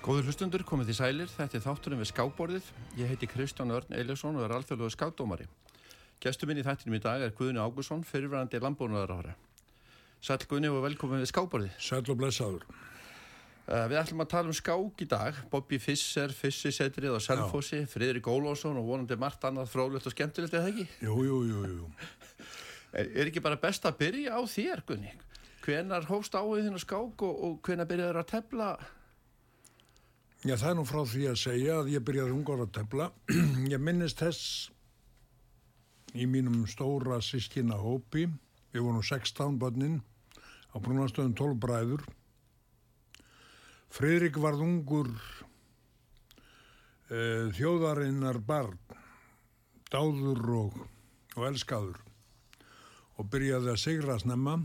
[0.00, 2.68] Góður hlustundur, komið því sælir, þetta er þátturinn við skábborðið.
[2.96, 5.44] Ég heiti Kristján Örn Eilersson og er alþjóðluðu skápdómari.
[6.24, 9.34] Gestur minn í þættinum í dag er Guðni Ágússon, fyrirverandi landbúnaðar ára.
[10.24, 11.74] Sæl Guðni og velkomin við skábborðið.
[11.84, 12.64] Sæl og blessaður.
[13.68, 15.42] Uh, við ætlum að tala um skák í dag.
[15.52, 20.70] Bobby Fisser, Fissisetrið og Selfossi, Fridrik Ólásson og vonandi margt annað frólægt og skemmtilegt, eða
[20.72, 20.86] ekki?
[21.04, 21.90] Jú, jú, jú, jú.
[22.90, 25.12] Er, er ekki bara best að byrja á þér, Guðni?
[25.62, 28.70] Hvenar hófst áið þínu skák og, og hvenar byrjaður að tefla
[30.40, 33.06] Já, það er nú frá því að segja að ég byrjaði ungar að tefla.
[33.74, 34.70] ég minnist þess
[36.16, 38.24] í mínum stóra sískina hópi.
[38.72, 39.98] Við vorum 16 börnin
[40.72, 42.06] á brúnastöðum 12 bræður.
[43.92, 45.10] Fridrik varð ungur
[47.10, 48.80] uh, þjóðarinnar barn,
[49.92, 50.80] dáður og,
[51.36, 52.00] og elskaður
[53.20, 54.56] og byrjaði að segra snemma.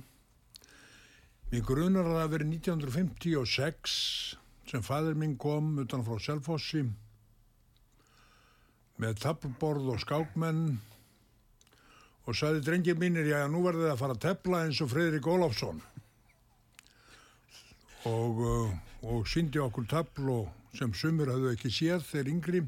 [1.51, 3.99] Mér grunar að það verið 1956
[4.69, 6.83] sem fadir minn kom utan frá Selfossi
[9.01, 10.61] með tappborð og skákmenn
[12.25, 15.27] og saði drengir mínir, já, nú verður það að fara að tepla eins og Fredrik
[15.29, 15.81] Ólafsson.
[18.09, 18.71] Og, uh,
[19.11, 22.61] og síndi okkur tappl og sem sumur hafðu ekki séð þeir yngri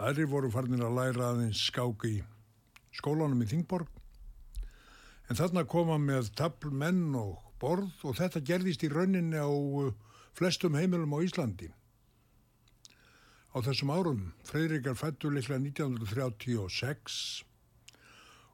[0.00, 2.14] aðri voru farnir að læra aðeins skák í
[2.96, 3.88] skólanum í Þingborg.
[5.30, 9.90] En þarna koma með tappmenn og borð og þetta gerðist í rauninni á uh,
[10.36, 11.70] flestum heimilum á Íslandi.
[13.50, 17.44] Á þessum árum, Freyríkar fættu liklega 1936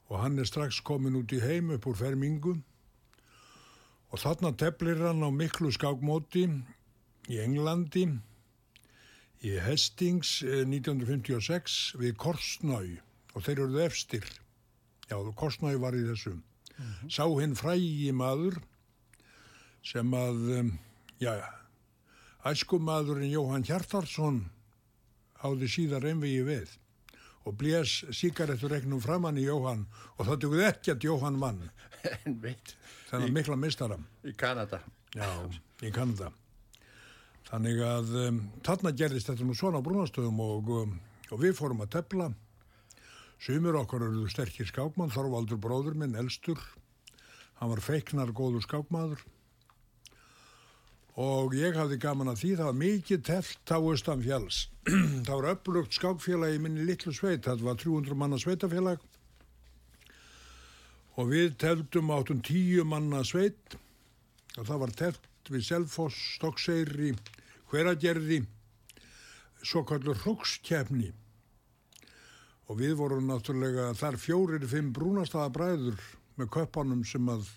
[0.08, 2.54] og hann er strax komin út í heim upp úr fermingu
[4.08, 6.46] og þarna teflir hann á miklu skákmóti
[7.28, 8.06] í Englandi
[9.44, 12.86] í Hestings 1956 við Korsnau
[13.36, 14.24] og þeir eruðu efstir.
[15.10, 16.40] Já, Korsnau var í þessum.
[16.76, 17.10] Mm -hmm.
[17.10, 18.62] Sá hinn frægi maður
[19.84, 20.72] sem að,
[21.20, 21.44] já,
[22.46, 24.42] æskumadurinn Jóhann Hjartarsson
[25.42, 26.74] áði síðar einvegi við
[27.46, 29.84] og blés síkareturegnum framann í Jóhann
[30.16, 31.60] og það tjókuð ekki að Jóhann vann
[32.24, 32.74] en veit
[33.10, 34.80] þannig að mikla mistara í Kanada.
[35.14, 35.28] Já,
[35.82, 36.32] í Kanada.
[37.46, 40.96] Þannig að um, þarna gerðist þetta nú svona á brúnastöðum og, um,
[41.30, 42.32] og við fórum að tepla
[43.42, 46.58] sumur okkar eruðu sterkir skákmann Þorvaldur bróður minn, elstur
[47.60, 49.22] hann var feiknar góður skákmaður
[51.16, 54.66] og ég hafði gaman að því það var mikið teft á Östanfjalls
[55.26, 59.00] það var upplugt skákfélagi minni litlu sveit, það var 300 manna sveitafélag.
[61.16, 63.78] Og við tefdum áttum 10 manna sveit.
[64.56, 67.14] Og það var teft við Selfoss, Stokkseyri
[67.70, 68.44] hveragerði
[69.66, 71.10] svo kallur hrókskjefni
[72.66, 75.98] og við vorum náttúrulega þar fjórir fimm brúnastæðabræður
[76.38, 77.48] með köpanum sem að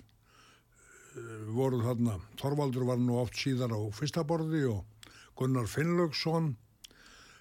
[1.55, 5.09] voru þarna, Þorvaldur var nú oft síðar á fyrsta borði og
[5.39, 6.53] Gunnar Finnlaugsson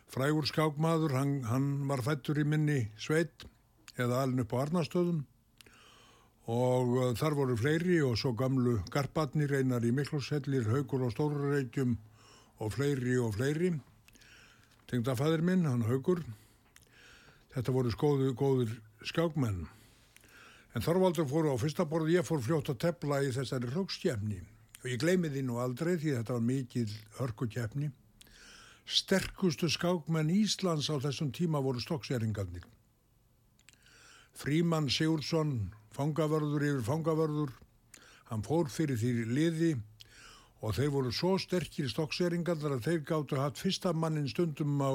[0.09, 3.45] frægur skákmaður, hann, hann var fættur í minni sveit
[3.99, 5.25] eða alin upp á Arnastöðum.
[6.49, 11.99] Og uh, þar voru fleiri og svo gamlu garbatnir einar í Miklóshellir, Haugur og Stórureikjum
[12.65, 13.75] og fleiri og fleiri.
[14.89, 16.25] Tengda fæðir minn, hann Haugur
[17.53, 18.73] þetta voru skóðu, góður
[19.05, 19.67] skákmenn
[20.77, 24.41] En Þorvaldur fór á fyrsta borð, ég fór fljótt að tepla í þessari hrókskjefni
[24.79, 27.89] og ég gleymi því nú aldrei því þetta var mikil hörkukjefni.
[28.89, 32.63] Sterkustu skákmenn Íslands á þessum tíma voru stokkseringarnir.
[34.39, 37.51] Fríman Sigursson, fangavörður yfir fangavörður,
[38.31, 39.73] hann fór fyrir því liði
[40.63, 44.95] og þeir voru svo sterkir stokkseringarnar að þeir gáttu hatt fyrsta mannin stundum á,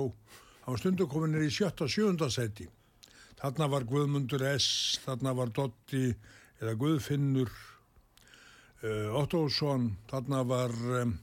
[0.64, 2.70] á stundukominir í sjötta sjönda seti.
[3.40, 6.06] Þarna var Guðmundur S, þarna var Dotti
[6.62, 11.16] eða Guðfinnur uh, Ottósson, þarna var um,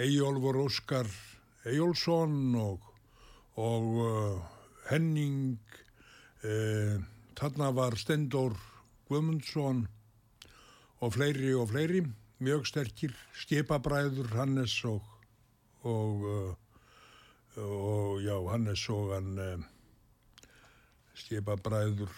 [0.00, 1.10] Eyjólfur Óskar
[1.66, 2.86] Eyjólfsson og,
[3.60, 4.38] og uh,
[4.90, 5.58] Henning,
[6.44, 6.96] uh,
[7.36, 8.56] þarna var Stendor
[9.10, 9.84] Guðmundsson
[11.04, 12.04] og fleiri og fleiri,
[12.44, 15.04] mjög sterkir, skipabræður Hannes og,
[15.84, 16.24] og,
[17.58, 19.64] og já, Hannes og hann
[21.18, 22.12] skipa bræður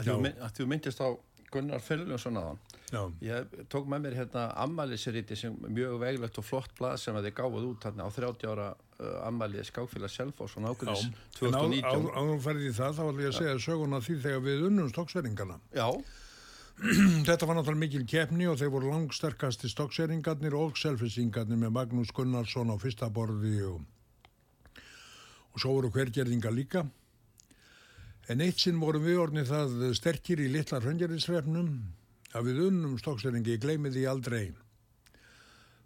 [0.00, 1.08] þú myndist á
[1.50, 6.72] Gunnar Felljónsson á hann ég tók með mér hérna ammaliðsriti sem mjög veglegt og flott
[6.78, 10.66] blad sem að þið gáðuð út hérna á 30 ára uh, ammaliði skákfélag Selfos og
[10.66, 14.90] nákvæmst 2019 Áður færði það þá ætlum ég að segja söguna því þegar við unnum
[14.90, 15.86] stokksveringarna Já.
[17.28, 22.72] Þetta var náttúrulega mikil keppni og þeir voru langsterkasti stokksveringarnir og selfisingarnir með Magnús Gunnarsson
[22.72, 23.82] á fyrsta borði og,
[25.52, 26.86] og svo voru hvergerðingar líka
[28.30, 31.70] En eitt sinn vorum við orðin það sterkir í litla hröngjarisrefnum
[32.38, 32.98] að við unnum
[33.58, 34.52] gleymi því aldrei.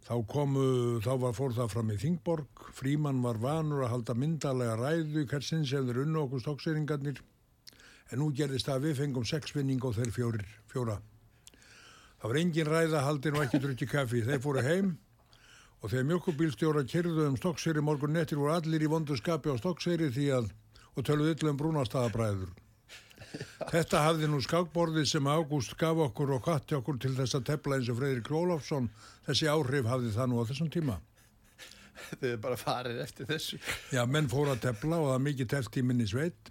[0.04, 0.64] Þá komu,
[1.00, 5.72] þá var fór það fram í Þingborg, Fríman var vanur að halda myndalega ræðu hversins
[5.72, 7.22] eða unnu okkur stokkseringarnir,
[8.12, 10.98] en nú gerðist það að við fengum sex vinning og þeir fjórir, fjóra.
[12.20, 14.92] Það var engin ræðahaldin og ekki drukki kaffi, þeir fóru heim
[15.80, 20.10] og þegar mjökkubílstjóra kyrðu um stokkseri morgun nettir voru allir í vondu skapi á stokkseri
[20.12, 20.52] því að,
[20.94, 22.52] og töluðu yllu um brúnastæðabræður.
[23.72, 27.78] Þetta hafði nú skákborðið sem Ágúst gaf okkur og kvatti okkur til þess að tepla
[27.78, 28.88] eins og Freyrik Rólafsson.
[29.26, 30.98] Þessi áhrif hafði það nú á þessum tíma.
[32.20, 33.58] Er bara farið eftir þessu.
[33.94, 36.50] Já, menn fór að tepla og það er mikið teft í minni sveit.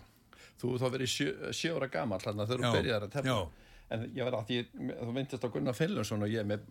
[0.59, 3.35] Þú þá verið sjö, sjóra gammal að þau eru byrjar að tepla.
[3.35, 3.73] Já.
[3.93, 4.59] En ég var að því,
[4.89, 6.63] þú myndist á Gunnar Finnlundsson og ég með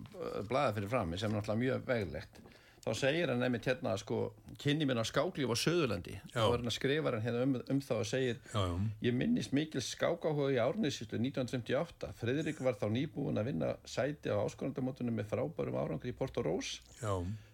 [0.48, 2.40] blæða fyrir frammi sem er náttúrulega mjög veglegt
[2.82, 4.18] þá segir hann nefnitt hérna sko,
[4.58, 6.34] kynni á skáklíf á Söðurlandi já.
[6.34, 8.74] þá er hann að skrifa hann hérna um, um það og segir já, já.
[9.06, 14.42] ég minnist mikil skákáhuga í árniðsýslu 1958 Fridrik var þá nýbúin að vinna sæti á
[14.42, 16.80] áskorandamótunum með frábærum árangri í Porto Rós.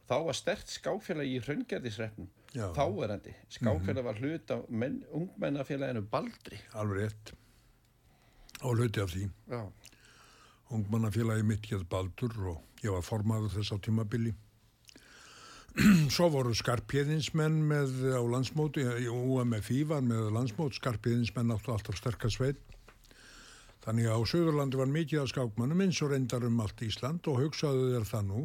[0.08, 6.60] Þá var stert skákfélag í hraungerðisreppnum þá er hann skákfélag var hlut af ungmennafélaginu Baldri.
[6.72, 7.34] Alveg rétt.
[8.64, 9.28] Og hluti af því.
[10.72, 14.32] Ungmennafélagi mitt hér Baldur og ég var formaður þess á tímabili
[16.14, 18.82] Svo voru skarpjöðinsmenn með á landsmóti,
[19.12, 22.40] UMFI var með landsmót, skarpjöðinsmenn áttu alltaf sterkast
[23.84, 27.38] Þannig að á Suðurlandi var mikið af skákmannum eins og reyndar um allt Ísland og
[27.40, 28.42] hugsaðu þér það nú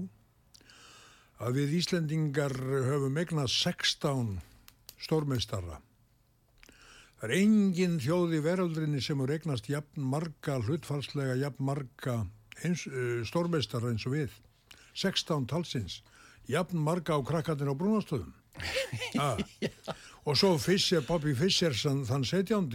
[1.43, 2.53] að við Íslendingar
[2.87, 4.37] höfum egna 16
[5.01, 5.81] stórmeistara.
[7.17, 12.17] Það er engin þjóð í veröldrinni sem er egnast jafn marga, hlutfalslega jafn marga
[12.63, 14.39] eins, uh, stórmeistara eins og við.
[14.93, 16.03] 16 talsins
[16.49, 18.33] jafn marga á krakkarnir á brúnastöðum
[19.23, 19.37] ah.
[20.27, 22.69] og svo Fischer, Bobby Fischer þann 17.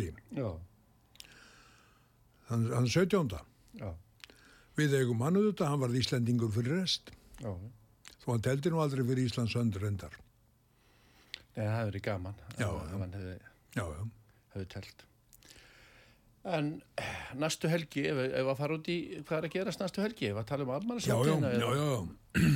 [2.49, 3.37] Þann, þann 17.
[3.79, 3.91] Já.
[4.79, 7.51] Við eigum hann auðvitað, hann var Íslandingur fyrir rest Já.
[8.23, 10.15] þó hann teldi nú aldrei fyrir Íslands öndur endar
[11.57, 12.69] Nei, það hefur verið gaman Já,
[13.79, 13.87] já
[14.55, 15.05] hefur telt
[16.49, 16.69] En
[17.37, 20.39] næstu helgi, ef, ef að fara út í hvað er að gerast næstu helgi, ef
[20.41, 22.49] að tala um almannarsvöldina Já, já, já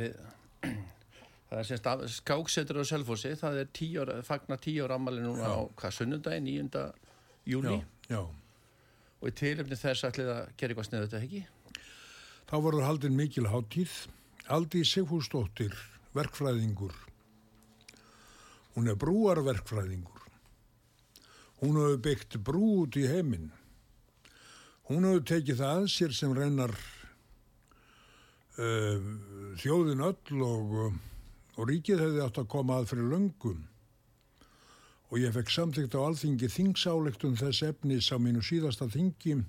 [0.00, 0.18] Við
[0.60, 1.88] það er semst
[2.20, 6.40] skáksetur á Selfossi það er tíu ára, fagnar tíu ára ammali núna á hvað sunnundagi,
[6.46, 6.84] 9.
[7.50, 8.22] júli já, já.
[9.20, 11.42] og í tilöfni þess ætlið að gera eitthvað sniðu þetta ekki?
[12.50, 13.94] Þá voru haldin mikil háttíð
[14.50, 15.76] Aldi Sigfúsdóttir
[16.16, 16.94] verkfræðingur.
[18.74, 20.24] Hún er brúarverkfræðingur.
[21.60, 23.50] Hún hefur byggt brú út í heiminn.
[24.90, 26.99] Hún hefur tekið það að sér sem reynar uh,
[29.60, 30.74] þjóðin öll og
[31.60, 33.64] og ríkið hefði átt að koma að fyrir löngum.
[35.10, 39.40] Og ég fekk samþygt á alþingi þingsálektun þess efnis á mínu síðasta þingi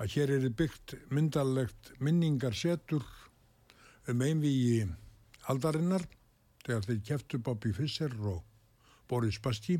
[0.00, 3.04] að hér er byggt myndalegt minningar setur
[4.10, 4.82] um einvigi
[5.52, 6.04] aldarinnar
[6.64, 8.42] þegar þeir kæftu Bobby Fischer og
[9.08, 9.78] Boris Basti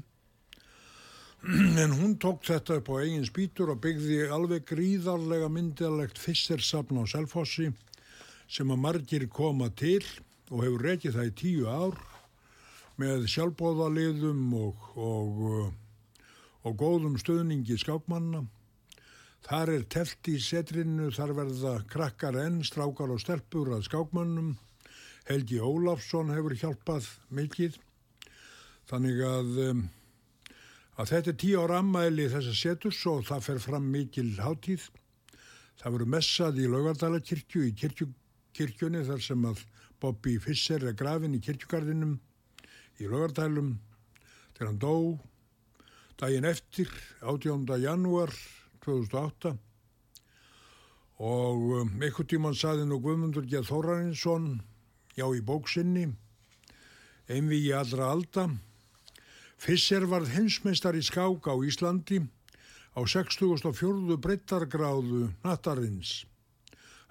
[1.82, 7.00] en hún tók þetta upp á eigin spýtur og byggði alveg gríðarlega myndalegt Fischer sapn
[7.00, 7.70] á Selfossi
[8.50, 10.02] sem að margir koma til
[10.50, 11.98] og hefur rekið það í tíu ár
[13.00, 16.24] með sjálfbóðaliðum og, og, uh,
[16.66, 18.42] og góðum stöðningi skápmanna.
[19.46, 24.52] Þar er telt í setrinu, þar verða krakkar enn, strákar og stelpur að skápmannum.
[25.30, 27.78] Helgi Ólafsson hefur hjálpað mikið.
[28.90, 29.84] Þannig að, um,
[30.98, 34.90] að þetta er tíu ára ammæli þess að setjus og það fer fram mikil hátíð.
[35.80, 38.10] Það veru messað í Laugardalakirkju í kirkju,
[38.56, 39.62] kirkjunni þar sem að
[40.00, 42.16] Bobby Fischer er grafin í kirkjugarðinum
[43.00, 43.74] í Logardælum
[44.54, 44.94] þegar hann dó
[46.20, 46.88] daginn eftir
[47.20, 47.66] 18.
[47.80, 48.32] janúar
[48.84, 49.54] 2008
[51.20, 53.60] og um, einhvern tíman saði nú Guðmundur G.
[53.64, 54.54] Þórarinsson
[55.16, 56.08] já í bóksinni
[57.30, 58.48] einvigi allra alda
[59.60, 62.22] Fischer varð hinsmeistar í skák á Íslandi
[62.96, 64.16] á 64.
[64.16, 66.22] breyttargráðu nattarins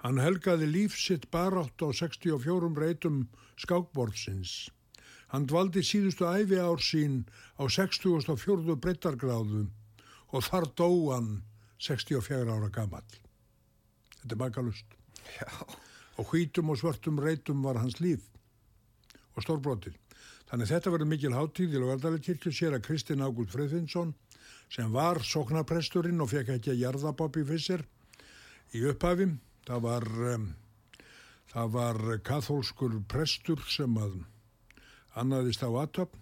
[0.00, 3.26] Hann helgaði lífsitt barátt á 64 reytum
[3.60, 4.70] skákborðsins.
[5.30, 7.26] Hann dvaldi síðustu æfi ár sín
[7.60, 8.76] á 64.
[8.80, 9.66] breyttargráðu
[10.32, 11.28] og þar dó hann
[11.78, 13.04] 64 ára gammal.
[14.20, 14.96] Þetta er makalust.
[16.18, 18.24] Og hvítum og svörtum reytum var hans líf
[19.36, 19.94] og stórbrótið.
[20.50, 24.16] Þannig þetta verður mikil háttíð í Lugardalekirkju sér að Kristinn Ágúld Freyðinsson
[24.72, 27.84] sem var soknapresturinn og fekk ekki að jarða Bobby Fischer
[28.74, 29.38] í upphafim
[29.68, 30.48] það var um,
[31.50, 34.20] það var kathólskur prestur sem að
[35.18, 36.14] annaðist á aðtöp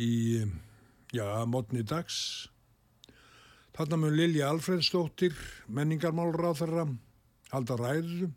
[0.00, 0.42] í
[1.14, 2.48] já, mótni dags.
[3.76, 5.36] Þarna mun Lilja Alfredsdóttir
[5.70, 6.88] menningarmálráðara
[7.50, 8.30] halda ræðu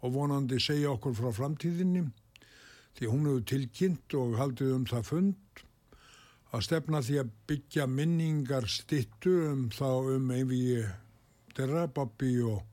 [0.00, 2.06] og vonandi segja okkur frá framtíðinni
[2.96, 5.64] því hún hefur tilkynnt og haldið um það fund
[6.50, 10.88] að stefna því að byggja minningar stittu um þá um einvið
[11.54, 12.64] þeirra, Bobby og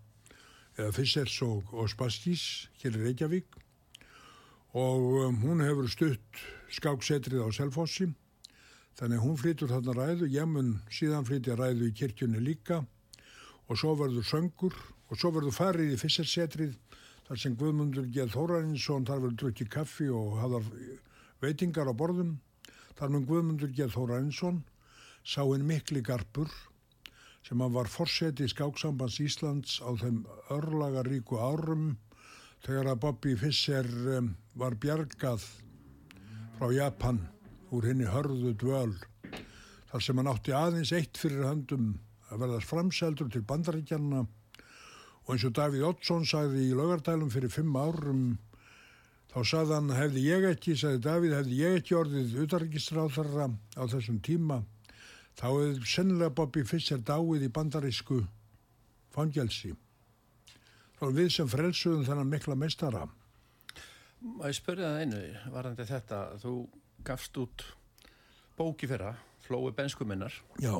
[0.78, 3.58] eða Fissers og, og Spastís hér í Reykjavík.
[4.78, 6.42] Og um, hún hefur stutt
[6.74, 8.12] skáksetrið á Selfossi.
[8.98, 12.84] Þannig hún flytur þarna ræðu, ég mun síðan flytja ræðu í kirkjunni líka.
[13.68, 16.78] Og svo verður söngur og svo verður farið í Fissersetrið
[17.28, 20.70] þar sem Guðmundur Geð Þórarinsson þar verður drukkið kaffi og hafðar
[21.44, 22.38] veitingar á borðum.
[22.98, 24.64] Þar mun Guðmundur Geð Þórarinsson
[25.28, 26.52] sá einn mikli garpur
[27.48, 30.18] sem hann var forseti í Skáksambands Íslands á þeim
[30.52, 31.94] örlagaríku árum
[32.66, 33.88] þegar að Bobby Fischer
[34.18, 35.46] um, var bjargað
[36.58, 37.22] frá Japan
[37.72, 38.98] úr henni hörðu dvöl
[39.88, 41.94] þar sem hann átti aðeins eitt fyrir höndum
[42.28, 44.26] að verðast framseldur til bandaríkjanna.
[45.24, 48.26] Og eins og Davíð Oddsson sagði í laugardælum fyrir fimm árum
[49.32, 53.84] þá sagði hann hefði ég ekki, sagði Davíð hefði ég ekki orðið utarrikistráð þarra á
[53.88, 54.66] þessum tíma
[55.38, 58.22] þá hefði sennilega Bobby Fischer dáið í bandarísku
[59.14, 59.74] fangelsi.
[61.02, 63.06] Og við sem frelsuðum þennan mikla meistara.
[64.18, 65.22] Má ég spyrja það einu
[65.54, 66.54] varandi þetta, þú
[67.06, 67.68] gafst út
[68.58, 69.14] bóki fyrra
[69.46, 70.74] Flói benskuminnar Já.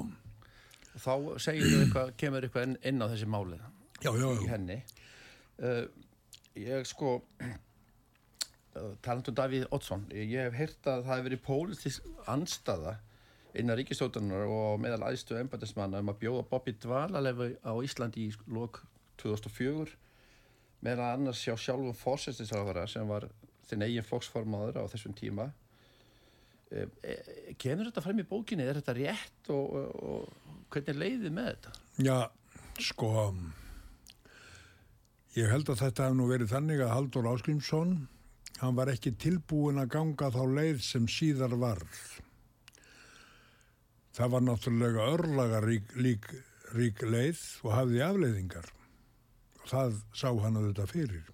[0.98, 3.62] Þá segir þú eitthvað, kemur eitthvað inn, á þessi málið
[4.02, 4.80] já, já, í henni.
[5.62, 5.86] Uh,
[6.58, 12.08] Ég sko uh, talandu um Davíð Oddsson ég hef heyrt að það hefur verið pólitísk
[12.34, 12.96] anstaða
[13.58, 18.82] innan ríkistótunar og meðal aðstu embætismanna um að bjóða Bobby Dvalalefi á Íslandi í lok
[19.22, 19.96] 2004
[20.86, 23.28] meðan annars sjá sjálfum fórsæstisráðara sem var
[23.68, 25.48] þinn eigin flokksformaður á þessum tíma.
[26.70, 27.16] E, e,
[27.60, 28.66] kemur þetta frem í bókinni?
[28.68, 31.74] Er þetta rétt og, og, og hvernig leiðið með þetta?
[32.06, 32.18] Já,
[32.84, 33.12] sko
[35.38, 37.98] ég held að þetta hef nú verið þannig að Haldur Áskrimsson
[38.62, 41.84] hann var ekki tilbúin að ganga þá leið sem síðar var
[44.18, 45.94] það var náttúrulega örlaga rík,
[46.74, 48.72] rík, leið og hafði afleiðingar
[49.68, 51.26] það sá hann að þetta fyrir.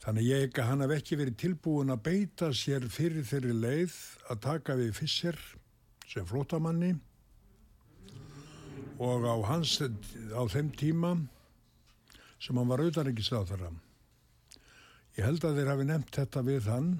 [0.00, 3.96] Þannig ég ekki að hann hef ekki verið tilbúin að beita sér fyrir þeirri leið
[4.32, 5.36] að taka við Fisser
[6.08, 6.94] sem flótamanni
[9.00, 11.12] og á hans, á þeim tíma
[12.40, 13.70] sem hann var auðan ekki sáþara.
[15.18, 16.90] Ég held að þeir hafi nefnt þetta við hann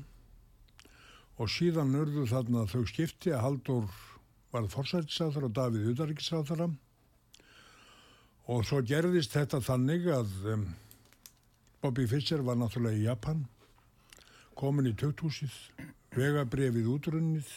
[1.40, 3.88] og síðan nörðu þarna þau skipti að Haldur
[4.52, 6.70] varð forsættisáþara og Davíð auðan ekki sáþara
[8.50, 10.62] Og svo gerðist þetta þannig að um,
[11.80, 13.44] Bobby Fischer var náttúrulega í Japan,
[14.58, 15.52] komin í tökthúsið,
[16.16, 17.52] vegabrefið útrunnið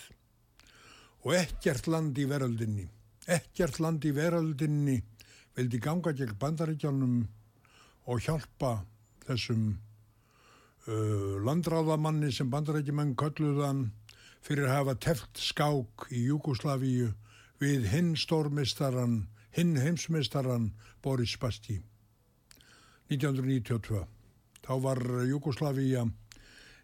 [1.24, 2.86] og ekkert land í veröldinni,
[3.26, 5.00] ekkert land í veröldinni
[5.58, 7.18] vildi ganga gegn bandaríkjánum
[8.14, 8.76] og hjálpa
[9.26, 13.88] þessum uh, landráðamanni sem bandaríkjumenn kölluðan
[14.44, 17.14] fyrir að hafa teft skák í Júkoslavíu
[17.64, 19.24] við hinn stórmistaran
[19.56, 20.72] hinn heimsmeistaran
[21.04, 21.78] Boris Spasti
[23.12, 24.04] 1992
[24.64, 26.06] þá var Jugoslavia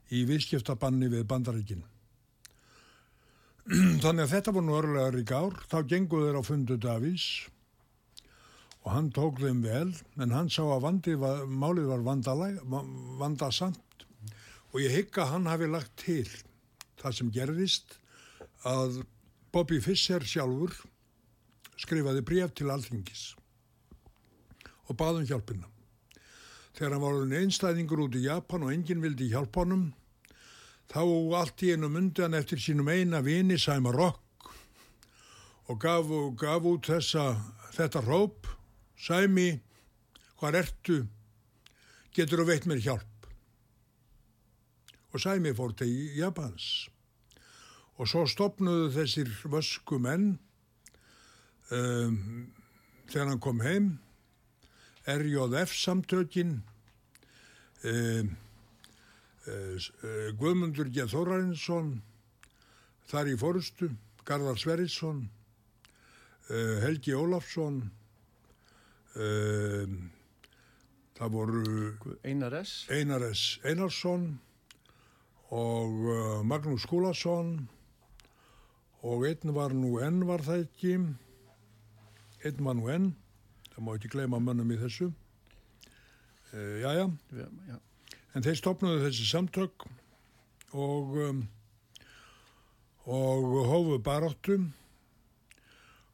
[0.09, 1.83] í viðskiptabanni við bandaríkin.
[4.03, 5.55] Þannig að þetta voru nú örlegar í gár.
[5.69, 7.27] Þá genguð þeir á fundu Davís
[8.83, 9.89] og hann tók þeim vel
[10.23, 10.87] en hann sá að
[11.19, 12.05] var, málið var
[13.19, 14.05] vandasamt
[14.71, 16.29] og ég hygg að hann hafi lagt til
[17.00, 17.98] það sem gerðist
[18.68, 19.01] að
[19.53, 20.75] Bobby Fischer sjálfur
[21.79, 23.34] skrifaði bref til alþingis
[24.89, 25.68] og baðum hjálpina.
[26.75, 29.89] Þegar hann var einstæðingur út í Japan og enginn vildi hjálpa honum,
[30.89, 31.01] þá
[31.39, 34.51] allt í einu myndi hann eftir sínum eina vini Sæma Rock
[35.70, 36.10] og gaf,
[36.41, 37.25] gaf út þessa,
[37.75, 38.50] þetta róp,
[39.00, 39.51] Sæmi,
[40.39, 40.98] hvað ertu,
[42.15, 43.18] getur þú veitt mér hjálp?
[45.13, 46.89] Og Sæmi fór til Japans
[47.99, 50.37] og svo stopnuðu þessir vösku menn
[51.75, 52.19] um,
[53.11, 53.89] þegar hann kom heim
[55.09, 56.59] RJF samtökin
[57.83, 58.29] um,
[59.49, 59.89] uh,
[60.39, 61.09] Guðmundur G.
[61.11, 61.97] Þórarinsson
[63.09, 63.91] þar í fórustu
[64.29, 67.81] Garðar Sverrisson uh, Helgi Ólafsson
[69.19, 69.97] um,
[71.19, 71.63] það voru
[72.23, 72.85] Einar S.
[72.93, 73.57] Einar S.
[73.67, 74.37] Einarsson
[75.50, 77.56] og uh, Magnús Skúlason.
[79.06, 80.98] Og einn var nú enn var það ekki?
[82.46, 83.12] Einn mann og enn.
[83.74, 85.10] Það má ekki gleyma mönnum í þessu.
[86.50, 87.06] Uh, jájá
[87.38, 87.77] já.
[88.34, 89.86] en þeir stopnaðu þessi samtök
[90.74, 91.44] og um,
[93.10, 94.72] og hófu baráttum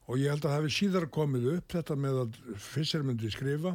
[0.06, 3.72] og ég held að það hefði síðar komið upp þetta með að Fisser myndi skrifa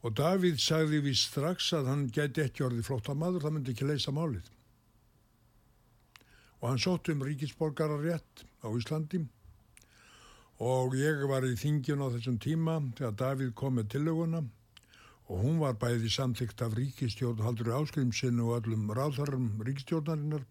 [0.00, 4.12] Og Davíð sagði við strax að hann geti ekki orðið flóttamaður, það myndi ekki leysa
[4.16, 4.46] málið.
[6.60, 9.26] Og hann sótt um ríkisborgarar rétt á Íslandi.
[10.60, 14.40] Og ég var í þingjun á þessum tíma þegar Davíð kom með tillöguna.
[15.30, 20.46] Og hún var bæði samþygt af ríkistjórn Haldur Áskrimsinu og öllum ráðharum ríkistjórnarinnar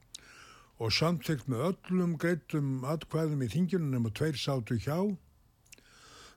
[0.79, 4.95] og samþygt með öllum greitum atkvæðum í þingjunum nema tveir sátu hjá.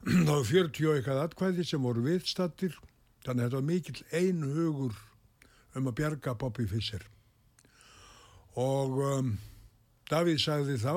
[0.03, 2.75] Þá 40 eitthvað atkvæði sem voru viðstattir
[3.23, 5.01] þannig að þetta var mikill einhugur
[5.79, 7.07] um að bjarga Bobby Fischer
[8.61, 9.35] og um,
[10.11, 10.95] Davíð sagði þá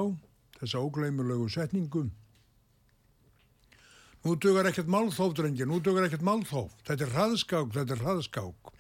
[0.60, 2.10] þessa ógleimulegu setningu
[4.26, 6.72] Nú dugar ekkert málþóf, drengi, nú dugar ekkert málþóf.
[6.88, 8.72] Þetta er hraðskák, þetta er hraðskák.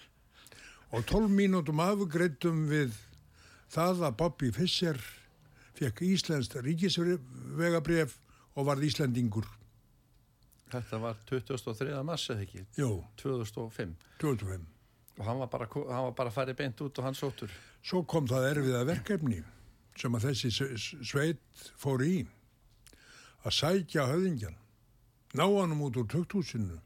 [0.97, 2.95] Og tólf mínútum afgreitum við
[3.69, 4.97] það að Bobby Fischer
[5.77, 8.17] fekk Íslensk ríkisvegabref
[8.55, 9.45] og varð Íslendingur.
[10.75, 12.03] Þetta var 2003.
[12.03, 12.63] mars eða ekki?
[12.79, 12.89] Jú.
[13.21, 13.93] 2005.
[14.21, 14.65] 2005.
[15.15, 17.51] Og hann var bara, hann var bara farið beint út og hann sótur.
[17.85, 19.43] Svo kom það erfiða verkefni
[19.95, 20.51] sem að þessi
[21.07, 21.39] sveit
[21.79, 22.25] fór í
[23.45, 24.57] að sækja höfðingjan
[25.37, 26.81] ná hann út úr tökthúsinu.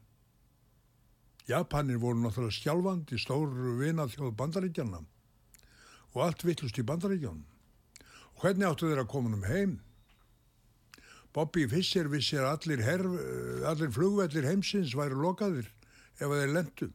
[1.50, 5.00] Japanir voru náttúrulega skjálfandi stóru vina þjóð bandaríkjana
[6.14, 7.46] og allt vittlust í bandaríkjanum.
[8.36, 9.80] Og hvernig áttu þeir að koma um heim?
[11.34, 13.06] Bobby Fischer vissir allir, herf,
[13.70, 15.68] allir flugvellir heimsins væri lokaðir
[16.18, 16.90] ef þeir lendu.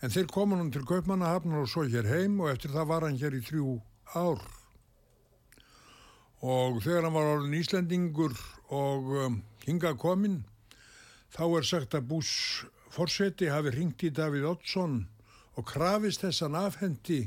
[0.00, 3.20] En þeir koma hann til Kaupmannahafn og svo hér heim og eftir það var hann
[3.20, 3.76] hér í þrjú
[4.16, 4.40] ár.
[6.40, 8.36] Og þegar hann var orðin Íslendingur
[8.72, 10.40] og um, hinga komin
[11.36, 12.32] þá er sagt að Bús
[12.96, 15.02] forseti hafi ringt í Davíð Oddsson
[15.56, 17.26] og krafist þessan afhendi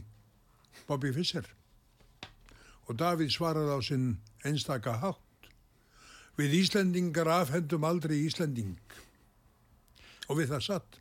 [0.89, 1.45] Bobby Fischer
[2.89, 4.05] og Davíð svaraði á sinn
[4.45, 5.28] einstaka hátt
[6.39, 8.77] við Íslendingar afhendum aldrei Íslending.
[10.29, 10.99] Og við það satt.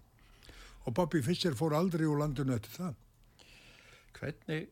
[0.87, 2.99] Og Bobby Fischer fór aldrei úr landinu eftir það.
[4.19, 4.69] Hvernig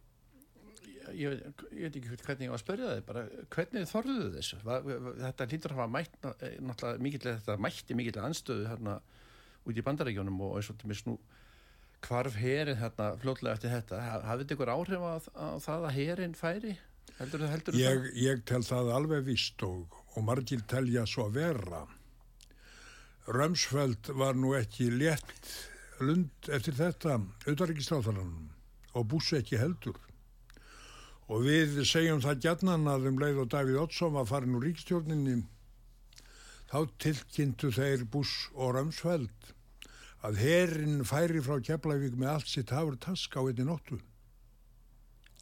[1.14, 1.42] ég,
[1.76, 3.24] ég veit ekki hvernig ég var að spörja það bara,
[3.54, 4.58] hvernig þorðuðu þessu?
[5.20, 8.96] Þetta hlýtur að hafa mætt náttúrulega mikilvægt þetta mætti mikilvægt anstöðu hérna
[9.66, 11.16] út í bandarækjónum og eins og til misnú
[12.06, 14.02] hvarf herin hérna fljóðlega eftir þetta.
[14.26, 15.14] Hafði þetta ykkur áhrif á,
[15.62, 16.76] það að herin færi?
[17.16, 21.84] Heldur, heldur ég, ég tel það alveg vist og, og margir telja svo vera
[23.26, 25.52] Römsfeld var nú ekki létt
[26.00, 28.34] lund eftir þetta auðvaríkistráðarann
[28.96, 29.98] og búsi ekki heldur
[31.26, 35.40] Og við segjum það gætnan að um leið og Davíð Oddsson var farin úr ríkstjórninni
[36.70, 39.50] þá tilkynntu þeir Buss og Römsfeld
[40.26, 43.98] að herrin færi frá Keflavík með allt sitt hafur task á einni nóttu.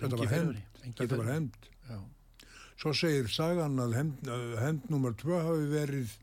[0.00, 0.58] Þetta var hend.
[0.84, 1.58] Þetta var hend.
[2.80, 6.14] Svo segir sagan að hend, nummer 2 hafi verið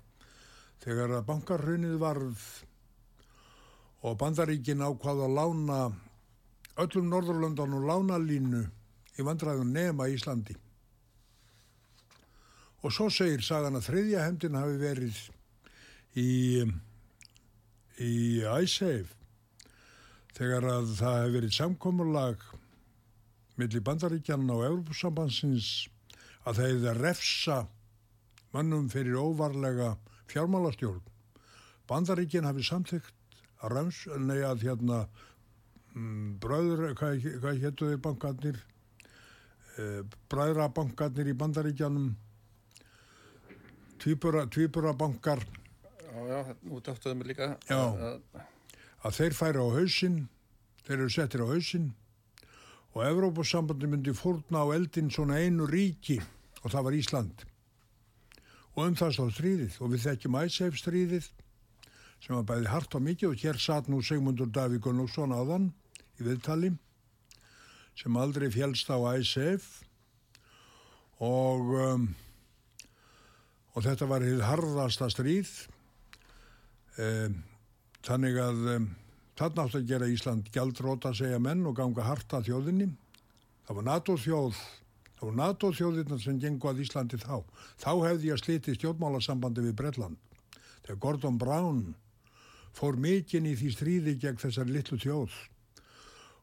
[0.84, 2.46] þegar að bankarhrunnið varð
[4.02, 5.80] og bandaríkin ákvaða að lána
[6.82, 8.62] öllum Norðurlöndan og lánalínu
[9.20, 10.56] í vandræðum nema Íslandi.
[12.82, 15.20] Og svo segir sagan að þriðja hefndin hafi verið
[16.18, 16.32] í,
[18.02, 19.14] í Æsheif
[20.34, 22.46] þegar að það hefði verið samkómurlag
[23.62, 25.91] millir bandaríkjanna og Európusambansins
[26.46, 27.58] að það hefði að refsa
[28.52, 29.94] mannum fyrir óvarlega
[30.32, 31.04] fjármálastjórn.
[31.90, 35.04] Bandaríkjan hafi samþygt að rams, nei að hérna
[35.94, 38.60] mm, bröður, hvað, hvað héttu þeir bankarnir?
[39.80, 40.02] Eh,
[40.32, 42.12] bræðrabankarnir í bandaríkjanum
[44.02, 45.44] tvíburabankar
[46.12, 46.40] Já, já,
[46.76, 47.46] út áttuðum við líka.
[47.70, 48.18] Já,
[49.08, 50.18] að þeir færi á hausinn
[50.84, 51.86] þeir eru settir á hausinn
[52.92, 56.20] og Evrópussambandi myndi fórna á eldin svona einu ríki
[56.62, 57.46] og það var Ísland.
[58.76, 61.30] Og um það stóð stríðið og við þekkjum æsseif stríðið
[62.22, 65.72] sem var bæði hart og mikið og hér satt nú Sigmundur Davík Gunnarsson aðan
[66.20, 66.74] í viðtali
[67.98, 69.82] sem aldrei fjælst á ISF
[71.22, 72.08] og, um,
[73.74, 75.52] og þetta var hitt harðasta stríð
[76.98, 77.42] um,
[78.06, 78.88] þannig að um,
[79.42, 82.92] þarna átt að gera Ísland gældróta segja menn og ganga harta þjóðinni
[83.68, 84.60] það var NATO þjóð
[85.20, 87.42] það var NATO þjóðina sem gengur að Íslandi þá
[87.82, 90.38] þá hefði ég að sliti stjórnmálasambandi við Brelland
[90.86, 91.82] þegar Gordon Brown
[92.78, 95.40] fór mikinn í því stríði gegn þessar litlu þjóð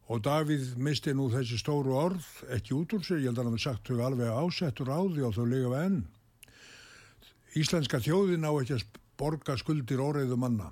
[0.08, 2.24] Og Davíð misti nú þessi stóru orð,
[2.56, 5.24] ekki út úr sig, ég held að hann hefði sagt þau alveg ásettur á því
[5.26, 5.98] og þau lega við enn.
[7.60, 8.86] Íslenska þjóðin á ekki að
[9.20, 10.70] borga skuldir óreiðu manna.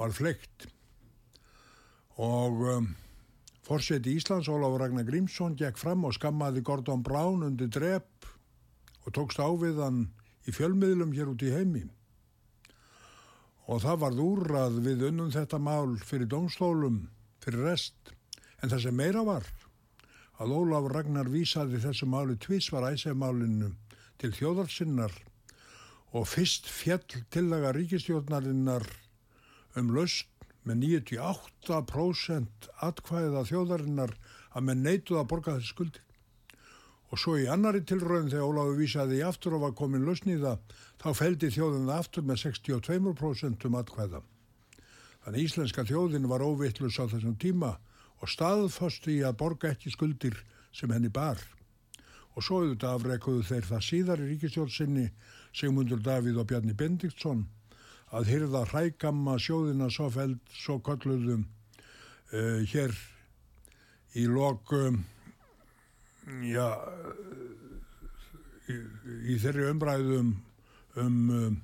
[0.00, 0.66] Var fleikt.
[2.22, 2.90] Og um,
[3.66, 8.28] fórseti Íslands, Ólafur Ragnar Grímsson, gekk fram og skammaði Gordon Brown undir drepp
[9.06, 10.04] og tókst á við hann
[10.46, 11.86] í fjölmiðlum hér út í heimi.
[13.70, 17.06] og það varð úr að við unnum þetta mál fyrir domstólum,
[17.44, 18.12] fyrir rest.
[18.62, 19.46] En það sem meira var
[20.42, 23.70] að Ólaf Ragnar vísaði þessu máli tvísvar æsefmálinu
[24.18, 25.14] til þjóðarsinnar
[26.12, 28.86] og fyrst fjell tillaga ríkistjórnarinnar
[29.78, 30.28] um löst
[30.68, 34.16] með 98% atkvæða þjóðarinnar
[34.52, 36.04] að menn neituð að borga þessi skuldir.
[37.12, 40.54] Og svo í annari tilröðin þegar Óláfi vísaði í aftur og var komin lausniða
[41.02, 44.22] þá feldi þjóðin það aftur með 62% um atkvæða.
[45.22, 47.74] Þannig íslenska þjóðin var óvittlus á þessum tíma
[48.22, 50.38] og staðfasti í að borga ekki skuldir
[50.72, 51.38] sem henni bar.
[52.32, 55.10] Og svo auðvitað afreikuðu þeir það síðar í ríkistjórnsinni
[55.52, 57.44] Sigmundur Davíð og Bjarni Bendiktsson
[58.12, 62.92] að hyrða hrækamma sjóðina svo feld, svo kolluðum uh, hér
[64.20, 65.00] í lokum
[66.44, 66.66] já
[68.68, 68.76] í,
[69.32, 70.34] í þeirri umræðum
[71.00, 71.56] um, um,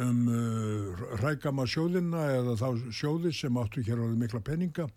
[0.00, 4.88] um uh, hrækamma sjóðina eða þá sjóði sem áttu hér áður mikla peninga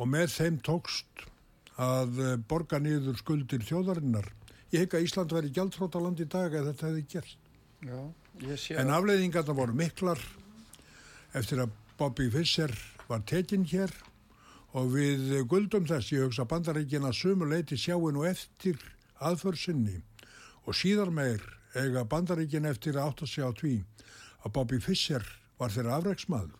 [0.00, 1.28] og með þeim tókst
[1.74, 4.28] að borga niður skuldir þjóðarinnar.
[4.70, 7.48] Ég hef ekki að Ísland væri gjaldfrótaland í dag eða þetta hefði gerst.
[7.82, 7.98] Já,
[8.42, 10.18] en afleiðingarna voru miklar.
[11.34, 12.72] Eftir að Bobby Fischer
[13.08, 13.92] var tekinn hér
[14.74, 18.80] og við guldum þess, ég hugsa bandaríkina sumuleiti sjáin og eftir
[19.22, 20.00] aðförsinni
[20.64, 21.42] og síðar meir
[21.78, 23.76] eiga bandaríkin eftir að átt að sjá tví
[24.44, 25.24] að Bobby Fischer
[25.58, 26.58] var þeirra afreiksmaður.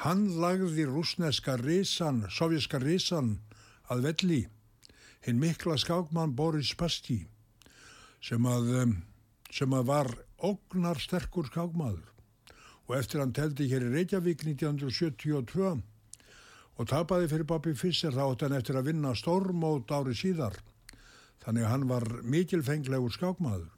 [0.00, 3.34] Hann lagði rúsneska risan, sovjerska risan
[3.92, 4.40] að velli,
[5.26, 7.20] hinn mikla skákmann Boris Pasti
[8.24, 8.96] sem að,
[9.52, 10.12] sem að var
[10.44, 12.06] ógnar sterkur skákmaður.
[12.88, 15.76] Og eftir hann teldi hér í Reykjavík 1972
[16.80, 20.56] og tapaði fyrir Bobby Fischer þá átt hann eftir að vinna stórmót ári síðar.
[21.44, 23.68] Þannig að hann var mikilfenglegur skákmaður.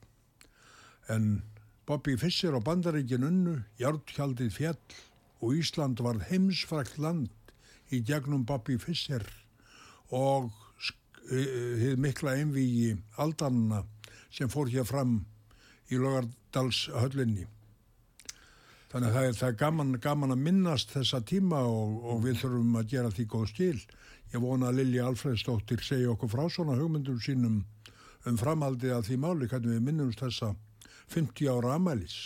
[1.10, 1.42] En
[1.86, 4.98] Bobby Fischer og bandaríkin unnu hjárthjaldið fjall
[5.42, 7.30] og Ísland var heimsfrækt land
[7.90, 9.26] í gegnum Bobby Fischer
[10.14, 10.52] og
[11.28, 13.82] hefði mikla einvígi aldanna
[14.32, 15.20] sem fór hér fram
[15.92, 17.48] í Logardalshöllinni
[18.92, 22.42] Þannig að það er, það er gaman, gaman að minnast þessa tíma og, og við
[22.42, 23.78] þurfum að gera því góð stíl.
[24.34, 27.62] Ég vona að Lilja Alfredsdóttir segja okkur frá svona hugmyndum sínum
[28.28, 30.50] um framhaldið að því máli hvernig við minnumst þessa
[31.14, 32.18] 50 ára amælis.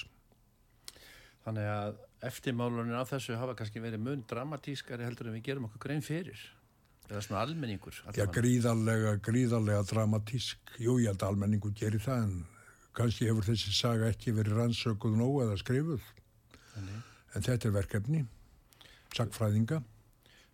[1.46, 5.85] Þannig að eftirmálunin af þessu hafa kannski verið mun dramatískari heldur en við gerum okkur
[5.87, 6.42] grein fyrir.
[7.07, 8.02] Eða svona almenningur.
[8.18, 10.74] Já, gríðarlega, gríðarlega dramatísk.
[10.83, 12.37] Jú, ég held að almenningur gerir það en
[12.96, 16.06] kannski hefur þessi saga ekki verið rannsökuð nóg eða skrifuð.
[16.72, 17.02] Þannig.
[17.37, 18.22] En þetta er verkefni,
[19.16, 19.82] sagfræðinga.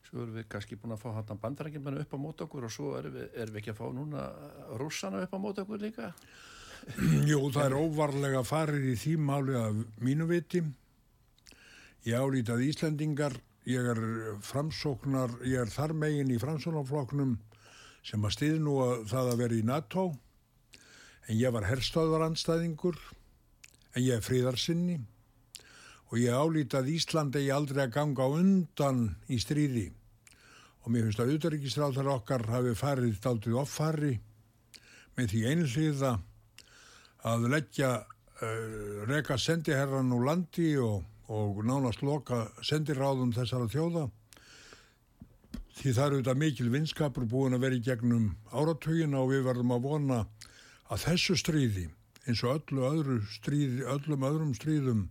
[0.08, 2.96] Svo erum við kannski búin að fá hann bandarækjumannu upp á mót okkur og svo
[2.98, 4.24] erum við, erum við ekki að fá núna
[4.80, 6.10] rússana upp á mót okkur líka.
[7.30, 10.64] Jú, það er óvarlega farið í því máli að mínu viti.
[12.02, 13.38] Ég álítið Íslandingar,
[13.70, 14.02] ég er
[14.42, 17.36] framsóknar, ég er þar megin í framsóknarfloknum
[18.02, 20.06] sem að stiði nú að það að vera í NATO.
[21.30, 22.98] En ég var herrstöðvaranstæðingur,
[23.94, 24.98] en ég er fríðarsinni
[26.12, 29.86] og ég álít að Ísland eigi aldrei að ganga undan í stríði.
[30.82, 34.12] Og mér finnst að auðvitaðrikistráðar okkar hafi farið daldið offarri
[35.16, 36.12] með því einhliða
[37.32, 44.08] að leggja uh, reka sendiherran úr landi og, og nánast loka sendiráðum þessara þjóða.
[45.78, 49.76] Því það eru þetta mikil vinskapur búin að vera í gegnum áratögina og við verðum
[49.78, 50.24] að vona
[50.92, 51.86] að þessu stríði
[52.28, 55.06] eins og öllu öðru stríði, öllum öðrum stríðum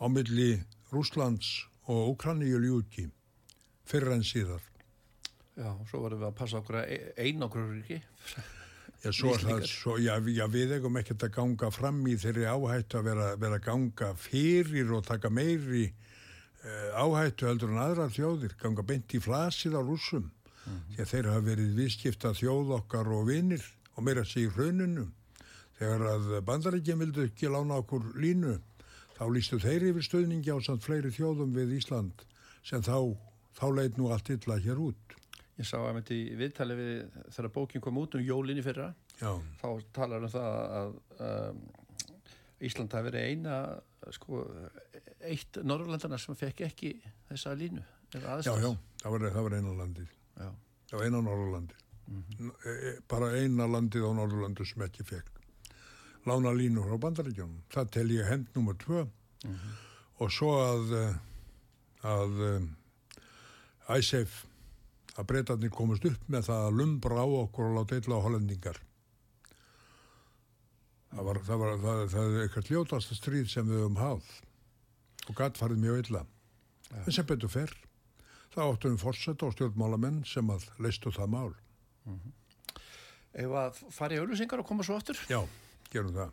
[0.00, 0.52] á milli
[0.90, 3.06] Rúslands og Ukraníu ljúki
[3.90, 4.62] fyrir enn síðar.
[5.58, 8.00] Já, svo varum við að passa okkur einn okkur ekki.
[9.00, 13.00] Já, svo það, svo, já, já, við eigum ekkert að ganga fram í þeirri áhættu
[13.00, 18.56] að vera, vera að ganga fyrir og taka meiri uh, áhættu heldur en aðra þjóðir,
[18.60, 20.30] ganga beint í flasið á rúsum.
[20.60, 21.00] Mm -hmm.
[21.00, 23.64] Að þeir hafa verið viðskipta þjóð okkar og vinir
[24.00, 25.06] og meira sig í hrauninu.
[25.78, 28.58] Þegar að bandaríkjum vildu ekki lána okkur línu
[29.20, 32.22] Þá lístu þeir yfir stöðningi á samt fleiri þjóðum við Ísland
[32.64, 33.12] sem þá,
[33.52, 35.12] þá leit nú allt illa hér út.
[35.60, 38.86] Ég sá að myndi viðtali við þegar bókin kom út um jólinni fyrra.
[39.20, 39.34] Já.
[39.60, 41.60] Þá talar um það að um,
[42.64, 43.60] Ísland hafi verið eina,
[44.16, 44.40] sko,
[45.28, 46.94] eitt Norrlandana sem fekk ekki
[47.28, 47.84] þessa línu.
[48.16, 48.72] Já, já,
[49.04, 50.16] það var, það var eina landið.
[50.40, 50.48] Já.
[50.88, 51.84] Það var eina Norrlandið.
[52.10, 53.02] Mm -hmm.
[53.08, 55.40] Bara eina landið á Norrlandu sem ekki fekk
[56.26, 57.62] lána línur á bandaríkjónum.
[57.72, 59.72] Það tel ég hend nummer tvö mm -hmm.
[60.18, 61.14] og svo að, eh,
[62.02, 62.76] að um,
[63.96, 64.44] ISAF
[65.16, 68.78] að breytarnir komast upp með það að lumbra á okkur og láta illa á hollendingar.
[71.10, 74.24] Það var, það var það, það eitthvað ljótasta stríð sem við höfum háð.
[75.28, 76.26] og gatt farið mjög illa.
[76.90, 77.04] Ja.
[77.06, 77.74] En sem betur fyrr,
[78.50, 81.54] þá áttum við fórsett á stjórnmálamenn sem að leistu það mál.
[82.06, 82.32] Mm -hmm.
[83.32, 85.18] Ef að farið auðlusingar og koma svo aftur?
[85.28, 85.40] Já,
[85.92, 86.32] gerum það.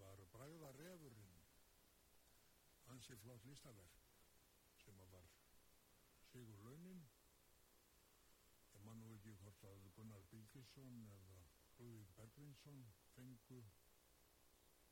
[0.00, 1.34] það var bræða refurinn
[2.94, 4.00] ansi flott listaverk
[4.84, 5.30] sem að var
[6.30, 7.04] Sigur Launin
[8.74, 11.38] ég mann nú ekki hvort að Gunnar Bilgesson eða
[11.78, 12.82] Rúði Bergvinsson
[13.14, 13.60] fengu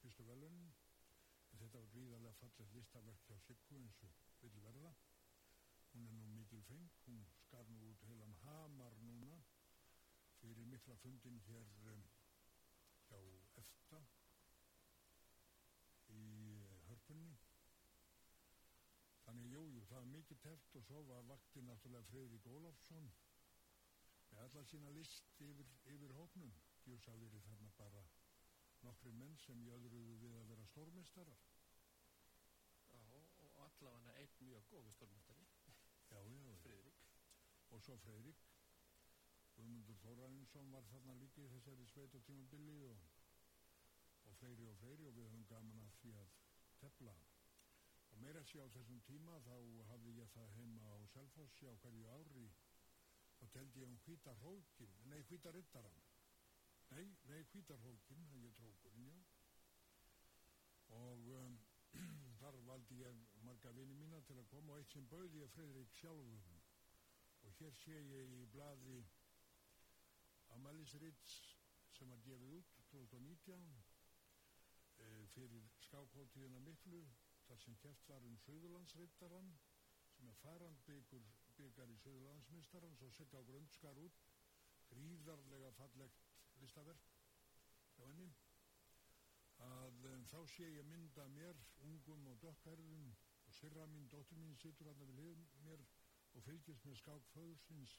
[0.00, 4.94] fyrstu velunin en þetta var gríðarlega fallet listaverk hjá Siggu eins og vil verða.
[5.92, 9.36] Hún er nú mikil feng hún skar nú út heilan hamar núna
[10.40, 12.02] fyrir mikla fundin hér um,
[13.10, 13.20] hjá
[13.62, 14.00] EFTA
[17.12, 17.38] hörpunni
[19.22, 23.08] þannig jújú, það var mikið teft og svo var vaktinn náttúrulega Fredrik Ólafsson
[24.32, 28.02] með alla sína list yfir, yfir hópnum Djúsa verið þarna bara
[28.82, 31.42] nokkri menn sem jöðruðu við að vera stórmestarar.
[32.90, 33.04] Já,
[33.44, 35.46] og allavega einn mjög góði stórmestari.
[36.10, 36.56] Já, já.
[36.64, 37.04] Fredrik.
[37.70, 38.42] Og svo Fredrik.
[39.54, 43.06] Guðmundur Þóraðinsson var þarna líka í þessari sveit og tímabili og,
[44.26, 46.41] og fleiri og fleiri og við höfum gaman að því að
[46.84, 47.16] tefla.
[48.12, 49.54] Og meira sé á þessum tíma þá
[49.90, 52.48] hafði ég það heima á Selfossi á hverju ári
[53.42, 56.02] og teldi ég um hvita hrókin, nei hvita rittaran
[56.92, 59.14] Nei, nei, hvítarhólkin, það er trókurinn, já.
[60.92, 61.54] Og um,
[62.40, 65.94] þar valdi ég marga vini mína til að koma og eitt sem bauði ég Fredrik
[65.96, 66.58] sjálfum.
[67.46, 68.98] Og hér sé ég í bladi
[70.52, 71.32] Amalis Ritz
[71.96, 73.64] sem var gefið út 2019
[75.00, 77.00] e, fyrir skákóttíðina miklu
[77.46, 79.48] þar sem kæft var um Suðurlandsrittaran
[80.16, 81.26] sem er farandbyggur
[81.58, 84.22] byggar í Suðurlandsmistaran svo setja á grundskar út.
[84.88, 86.30] Gríðarlega fallegt
[86.62, 87.10] listaverk
[87.96, 88.30] hjá henni.
[89.66, 94.56] Að um, þá sé ég mynda mér ungum og dökkarðum og sirra mín, dóttur mín
[94.62, 95.84] sittur hann við hlið mér
[96.32, 97.98] og fylgjast með skák föðursins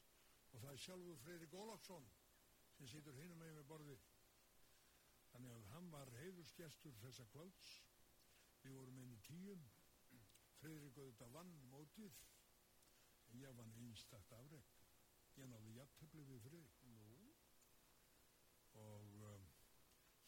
[0.49, 2.09] og það er sjálfur Freirik Ólafsson
[2.79, 4.01] sem sittur hinn um mig með borði
[5.33, 7.73] þannig að hann var heiðurskjastur þessa kvölds.
[8.63, 9.65] Við vorum enn í tíum
[10.61, 12.23] Freirik auðvitað vann mótið.
[13.31, 14.69] En ég vann einstakta afreg
[15.41, 17.31] ég náði jafntöfli við Freirik nú?
[18.81, 19.47] Og um,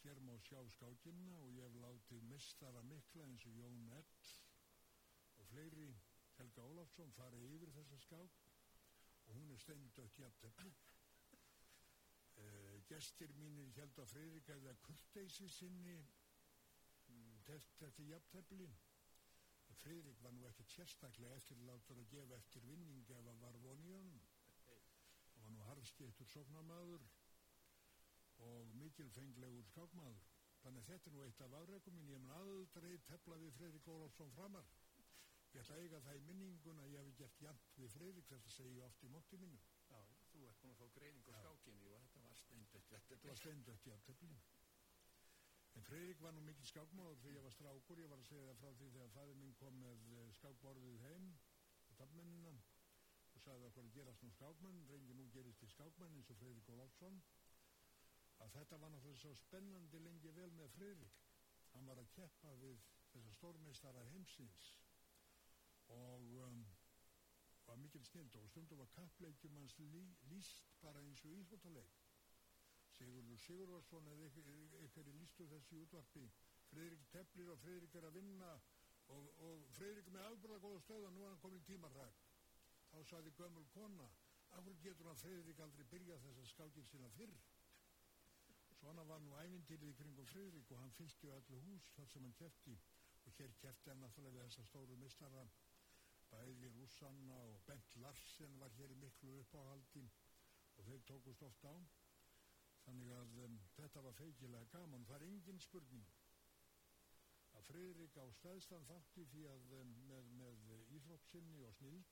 [0.02, 4.32] hér má sjá skákina og ég hef látið mistara mikla eins og Jón Edd
[5.36, 5.88] og fleiri
[6.38, 8.42] Helga Ólafsson fara yfir þessa skák.
[9.26, 10.95] Og hún er steindött jafntefni uh,
[12.90, 15.98] gestir mínir held að Freyrík eða kurteysi sinni
[17.46, 18.70] þetta jafntefni
[19.82, 24.16] Freyrík var nú ekkert sérstaklega eftirlátur að gefa eftir vinning ef að var hann
[25.36, 27.04] hann var nú harðskiptur sóknamaður
[28.46, 30.24] og mikilfenglegur skákmaður.
[30.62, 33.88] Þannig að þetta er nú eitt af afreikum minn, ég mun aldrei tefla við Freirik
[33.92, 34.70] Ólafsson framar.
[35.54, 38.78] Ég ætla eiga það í minningun að ég hef gert jant við Freirik, þetta segi
[38.80, 39.60] ég oft í mótti mínu.
[39.92, 40.00] Já,
[40.32, 42.05] þú ert búin að fá greining á skákinni og
[42.64, 43.08] steindött.
[43.10, 44.38] Þetta var steindött jant, teflin.
[45.76, 48.60] En Freirik var nú mikil skákmaður þegar ég var strákur, ég var að segja það
[48.60, 51.26] frá því þegar fæður minn kom með eh, skákborðið heim
[51.84, 52.54] á tafmennina
[53.36, 56.70] og sagði okkur að gerast nú skákmann, reyngi nú gerist til skákmann eins og Freirik
[56.72, 57.20] Ólafsson
[58.40, 61.20] að þetta var náttúrulega svo spennandi lengi vel með Fridrik
[61.74, 62.80] hann var að keppa við
[63.12, 64.72] þessar stórmeistara heimsins
[65.92, 66.64] og um,
[67.68, 71.95] var mikil snild og stundum var kappleikjum hans lí, líst bara eins og íþróttaleik
[72.96, 74.28] Sigurður Sigurðarsson eða
[74.80, 76.24] eitthvað er lístu þessi útvarpi.
[76.70, 78.52] Fridrik teflir og Fridrik er að vinna
[79.14, 82.24] og, og Fridrik með afbúrða góða stöða nú er hann komin tímarræk
[82.90, 84.08] þá saði gömul kona
[84.56, 87.36] af hverju getur hann Fridrik aldrei byrja þessa skákir sína fyrr?
[88.80, 92.34] Svona var nú ævindýrið í kringum Freyrík og hann fylgti öllu hús þar sem hann
[92.40, 92.74] kæfti
[93.26, 95.44] og hér kæfti hann náttúrulega við þessa stóru mistara
[96.30, 100.04] bæði Rúsanna og Bent Larsen var hér í miklu uppáhaldi
[100.76, 101.74] og þeir tókust oft á
[102.86, 105.06] þannig að um, þetta var feikilega gaman.
[105.08, 106.14] Það er engin spurning
[107.56, 110.64] að Freyrik á staðstan þátti því að um, með, með
[110.98, 112.02] íþróttsinni og snill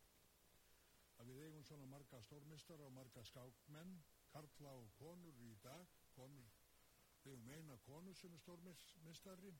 [1.21, 3.99] að við eigum svona marga stórmistar og marga skákmenn
[4.33, 5.91] karla og konur í dag.
[6.15, 6.51] Konur,
[7.23, 9.53] við eigum eina konu sem er stórmistari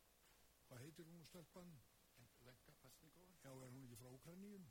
[0.69, 1.75] hvað heitir hún stelpann?
[2.45, 4.67] Lenka Pasnikova Já, er hún ekki frá Ukraníum?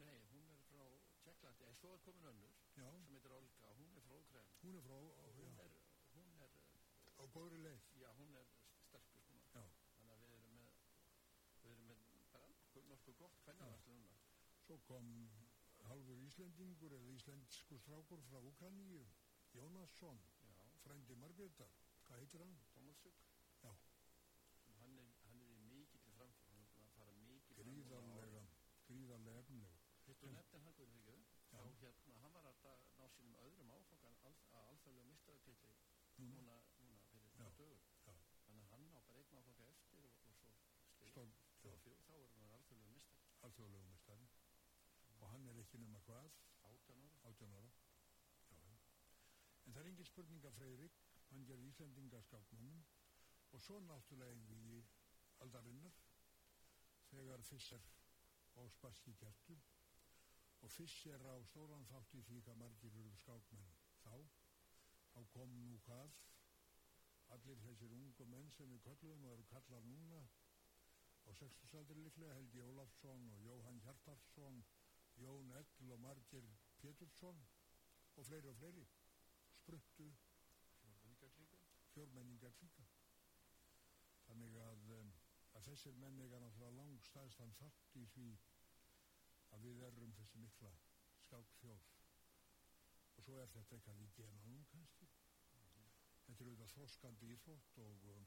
[0.00, 0.82] Nei, hún er frá
[1.24, 2.86] Tjekklandi, en svo er komin önnur Já.
[2.86, 5.79] sem heitir Olga, hún er frá Ukraín Hún er frá, ó, er, hún er
[7.20, 7.82] á góðri leið.
[8.02, 8.46] Já, hún er
[8.88, 9.64] sterkur svona Já.
[9.94, 10.72] þannig að við erum með
[11.62, 12.48] við erum með bara
[12.92, 14.18] nokkuð gott hvernig núna.
[14.66, 15.10] Svo kom
[15.88, 19.04] halvur Íslendingur eða íslensku strákur frá Ukraníu
[19.56, 20.20] Jónasson,
[20.84, 21.72] frendi Margreðar
[22.06, 22.56] hvað heitir hann?
[22.74, 23.16] Tómasuk
[23.64, 23.72] Já,
[24.80, 28.44] hann er, hann er í mikill framfór hann er búin að fara mikill gríðarlega
[28.88, 31.16] gríðarlega efnileg Hittu nefnir hann guður ekki
[31.50, 32.62] þá hérna, hann var að
[32.98, 35.74] ná sínum öðrum áfangan að alþjóðlega mistraðartilli
[36.20, 36.32] Mhm.
[36.36, 36.56] núna,
[37.60, 38.14] fyrir Já.
[38.46, 40.54] þannig að hann á bara einn áfanga eftir og, og svo
[41.10, 44.28] Stórn, þá, er hann alþjóðlega mistar alþjóðlegum mestari
[45.18, 46.30] og hann er ekki nema hvað?
[46.70, 47.18] Átján ára.
[47.30, 47.70] 18 ára.
[48.50, 48.76] Já, já.
[49.66, 52.80] en það er engin spurning að Freyrik hann gerði Íslendinga skákmönnum
[53.50, 54.80] og svo náttúrulega einví í
[55.44, 55.98] aldarinnar
[57.10, 57.84] þegar Fisser
[58.60, 59.56] og Sparski kertu.
[60.60, 63.70] Og Fisser á stóran þátt í því hvað margir eru skákmenn
[64.04, 64.14] þá.
[65.14, 66.12] Þá kom nú hvað
[67.36, 70.20] allir þessir ungu menn sem við köllum og eru kallar núna
[71.26, 74.62] á 60 aldri líklega Helgi Ólafsson og Jóhann Hjartarsson
[75.20, 76.46] Jón Ell og Margir
[76.80, 77.42] Pétursson
[78.16, 78.86] og fleiri og fleiri
[79.60, 80.08] spruttu
[81.94, 82.86] fjórmenningar líka
[84.26, 84.84] þannig að,
[85.58, 88.28] að þessir menn eiga náttúrulega langstæðstan þátt í því
[89.54, 90.70] að við erum þessi mikla
[91.26, 91.88] skákþjóð.
[93.16, 95.08] Og svo er þetta eitthvað í genanum kannski
[96.30, 98.26] þetta er auðvitað þróskandi íþrótt og um,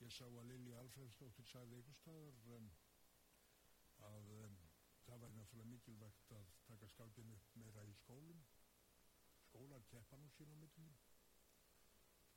[0.00, 2.68] ég sá að Lili Alfredsdóttir sagði einhver staðar um,
[4.08, 4.54] að um,
[5.04, 8.40] það væri náttúrulega mikilvægt að taka skákinu upp meira í skólum.
[9.50, 10.96] Skólar keppa nú sín á millinu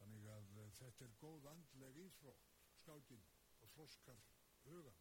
[0.01, 2.51] þannig að uh, þetta er góð andleg íþrótt
[2.81, 3.23] skákin
[3.63, 4.19] og þróskar
[4.67, 4.99] hugan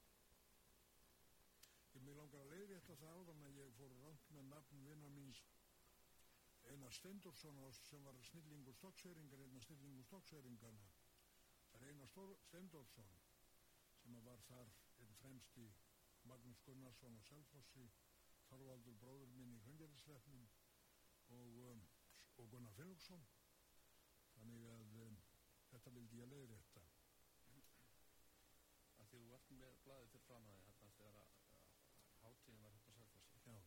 [1.97, 5.43] ég mig langar að leiðrétta það áðan að ég fór rámt með nafn vinnar míns
[6.75, 10.89] Einar Steindorsson sem var snillingur stokksveringar einar snillingur stokksveringarna
[11.71, 12.13] það er Einar
[12.49, 13.15] Steindorsson
[14.03, 15.67] sem var þar einn fremst í
[16.27, 17.87] Magnús Gunnarsson og Selfossi
[18.51, 20.45] Þorvaldur bróður minn í Höngjæðisleifnum
[21.37, 21.81] og, um,
[22.39, 23.25] og Gunnar Finnlúksson
[24.37, 25.17] þannig að um,
[25.73, 26.85] þetta vildi ég leiðrétta.
[29.03, 31.67] Að því þú vart með blaðið til fram að þið þegar að, að,
[32.13, 33.59] að hátíðin var hérna á Sælfossi já,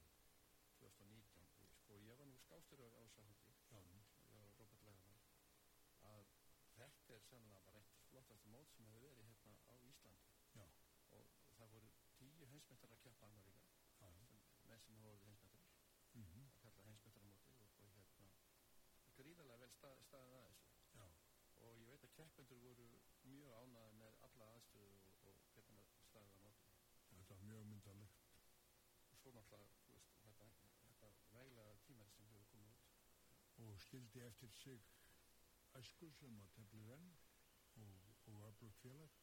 [0.79, 2.87] 2019 og sko ég var nú skástur á
[4.43, 5.17] var Robert Legaman
[6.11, 6.23] að
[6.77, 10.29] þetta er sannlega bara eitt flottast mót sem hefur verið hérna á Íslandi.
[10.57, 10.65] Já,
[11.17, 13.59] og það voru tíu heimsmyndar að keppa annar
[13.99, 14.17] sem,
[14.71, 15.67] með sem hafa orðið heimsmyndar
[16.15, 18.31] mm að kalla heimsmyndaramóti og, og hérna
[19.19, 20.71] gríðarlega vel stað, staðið að þessu.
[20.97, 21.05] Já,
[21.67, 22.89] og ég veit að keppendur voru
[23.35, 26.73] mjög ánæði með alla aðstöðu og, og hvernig staðið að móti
[27.13, 28.19] þetta var mjög myndalegt
[29.19, 30.45] svo náttúrulega þú veist, þetta,
[30.85, 34.79] þetta veglega tímari sem hefur komið út og skildi eftir sig
[35.79, 37.05] æsku sem að teflir enn
[37.79, 39.13] og, og öflugt félag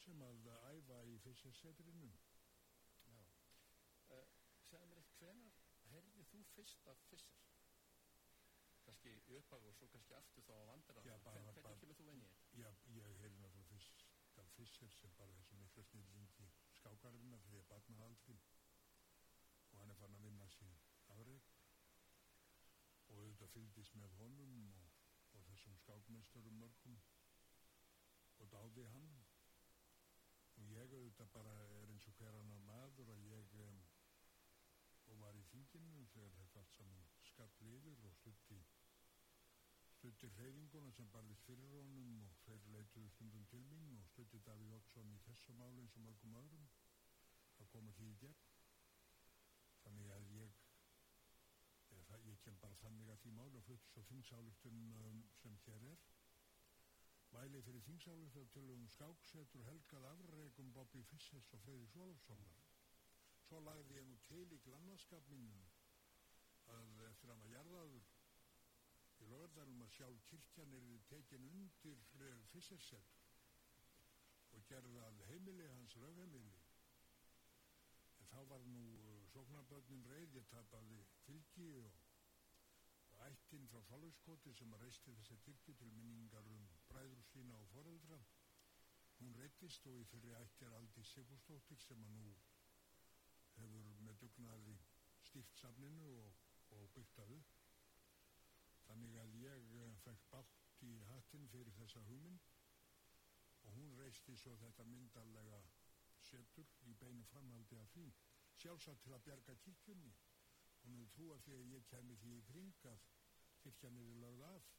[0.00, 2.08] sem að æfa í fyrstsetrinu
[3.10, 3.20] Já.
[4.16, 4.32] Uh,
[4.66, 5.60] segðu mér eitt, hvenar
[5.92, 7.46] heyrði þú fyrst af Fisser?
[8.86, 11.06] Kannski í upphag og svo kannski aftur þá á vandrar.
[11.06, 12.42] Já, bara- Hvern, hvernig kemur þú þetta?
[12.64, 14.04] Já, ég heyrði náttúrulega fyrst
[14.42, 16.50] af Fischer sem bara þessi mikla snillingi
[16.80, 18.40] skákarinnar því að barna aldrei
[19.70, 20.74] og hann er fann að vinna sín
[21.14, 21.49] afreg
[23.40, 24.88] og auðvitað fylgdist með honum og,
[25.36, 26.98] og þessum skákmeisturum mörgum.
[28.40, 29.08] Og dáði hann.
[30.60, 33.80] Og ég auðvitað bara er eins og hver annar maður að ég um,
[35.08, 38.60] og var í þinginu þegar þetta allt saman skall yfir og stutti
[40.00, 44.76] stutti hreyfinguna sem barðist fyrir honum og þeir leituðu stundum til mín og stutti Davíð
[44.76, 46.68] Oddsson í þessu máli eins og mörgum öðrum
[47.60, 48.46] að koma því í gegn.
[49.82, 50.19] Þannig að
[52.50, 56.04] kem bara að því máli og flutti svo þingsályktun um, sem hér er.
[57.34, 62.58] Mæli fyrir þingsályktun til um skáksetur helgað afreikum Bobby Fissers og Freyri Svolfssonar
[63.46, 65.62] svo lagði ég nú til í glannaskap mínum
[66.74, 68.10] að eftir að maður jarðaður
[69.20, 72.04] í lögðarum að sjálf kirkjan er tekin undir
[72.52, 73.26] Fissersetur
[74.56, 76.54] og gerða að heimili hans lögheimili.
[78.20, 81.98] En þá var nú uh, sóknarböndin reyð, ég tapaði fylgi og
[83.26, 88.18] ættinn frá Fálaugskoti sem reisti þessi kirkju til minningar um bræður sína og foreldra.
[89.18, 92.30] Hún reytist og í fyrir ætti er Aldi Sigúrstóttir sem að nú
[93.58, 94.76] hefur með dugnaði
[95.28, 96.40] stýrt safninu og,
[96.78, 97.58] og byggt að upp.
[98.86, 102.48] Þannig að ég uh, fekk bátt í hattinn fyrir þessa hugmynd
[103.68, 105.60] og hún reisti svo þetta myndarlega
[106.30, 108.06] setur í beinu framhaldi af því
[108.62, 110.10] sjálfsagt til að bjarga kirkjunni
[110.90, 113.08] hún hefur trúið því að ég kemi því í kring að
[113.64, 114.70] kirkjan er lögð af.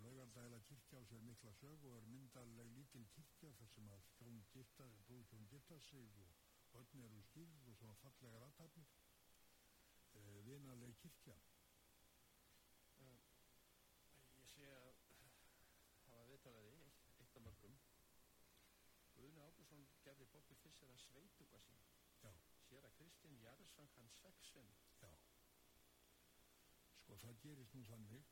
[0.00, 4.38] Lögaldæla kirkja á sér mikla sög og er myndarleg lítil kirkja þar sem að hjón
[4.54, 6.38] gifta, brúðhjón gifta sig og
[6.72, 8.88] börn eru skýrð og svona fallega ratafnir
[10.14, 11.36] e, eh, vinarleg kirkja.
[13.00, 13.18] Uh,
[14.40, 15.00] Ég sé að
[16.14, 16.76] var viðtalaði
[17.20, 17.76] eitt af mörgum.
[19.16, 21.99] Guðni Ágúrsson gerði Bobby Fischer að sveituga sín.
[22.70, 25.10] Sér að Kristinn Jarðsvang hann sveggsvinn Já.
[27.02, 28.28] Sko það gerist nú þannig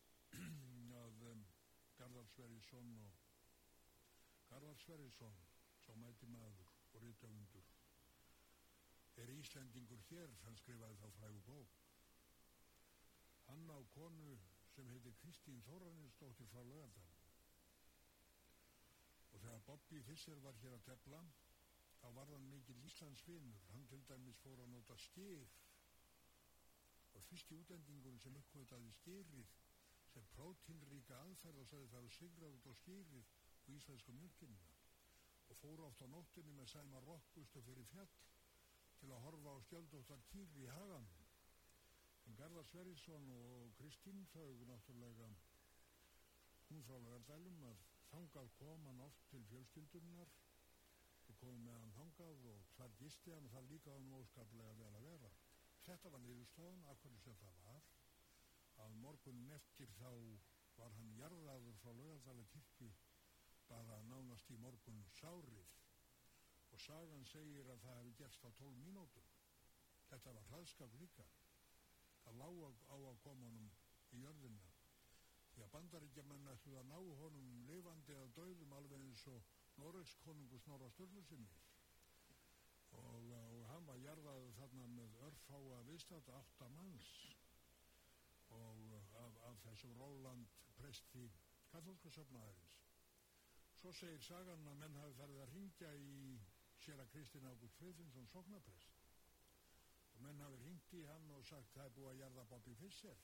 [1.03, 1.43] að um,
[1.99, 3.17] Garðar Sverrisson og
[4.53, 5.43] Garðar Sverrisson
[5.83, 7.75] sá mæti maður og rítöfundur
[9.19, 11.79] er Íslandingur hér hann skrifaði þá frægu bók.
[13.49, 14.37] Hann á konu
[14.77, 17.09] sem heitir Kristín Þóranisdóttir frá Lögadal
[19.33, 21.25] og þegar Bobby Fischer var hér að tefla
[22.01, 25.55] þá var hann mikil Íslandsvinnur hann til dæmis fór að nota skýr
[27.19, 29.55] og fyrsti útendingun sem uppkvötaði skýrið
[30.13, 33.33] sem prótínríka aðferð og sagði það að sigra út á skýrið
[33.67, 34.69] og íslenska mjölkinna
[35.49, 38.15] og fór átt á nóttinni með sæma rokkustu fyrir fjall
[39.01, 41.09] til að horfa á skjöldóttar kýri í hagan
[42.29, 45.31] en Garðar Sverrisson og Kristín þau náttúrulega
[46.69, 50.33] hún frá Lagardælum að þangað kom hann oft til fjölskyldunnar
[51.39, 54.95] og kom með hann þangað og þar gisti hann og þar líka hann óskaplega vel
[54.99, 55.29] að vera.
[55.87, 57.85] Þetta var niðurstofan, akkur sem það var,
[58.83, 60.11] að morgunin eftir þá
[60.79, 62.91] var hann jarðaður frá Lagardæla kirkju
[63.69, 65.77] bara nánast í morgun sárið
[66.73, 69.31] og sagan segir að það hefði gerst á 12 mínútum.
[70.11, 71.27] Þetta var hraðskap líka.
[72.25, 73.71] Það lág á að koma honum
[74.11, 74.67] í jörðina
[75.55, 80.59] því að bandaríkjaman ætluð að ná honum lifandi að döðum alveg eins og Norregs konungu
[80.59, 81.51] Snorra Sturlusinni
[82.99, 87.11] og, og hann var jarðaðu þarna með örfáa viðstata áttamanns
[88.57, 91.27] og af, af þessum Róland presti
[91.73, 92.77] katholska söfnaðarins.
[93.79, 96.15] Svo segir sagan að menn hafi ferðið að ringja í
[96.83, 98.97] sér að Kristinn Ágútt Friðfinsson soknaprest
[100.15, 103.21] og menn hafi ringt í hann og sagt það er búið að jarða Bobby Fischer.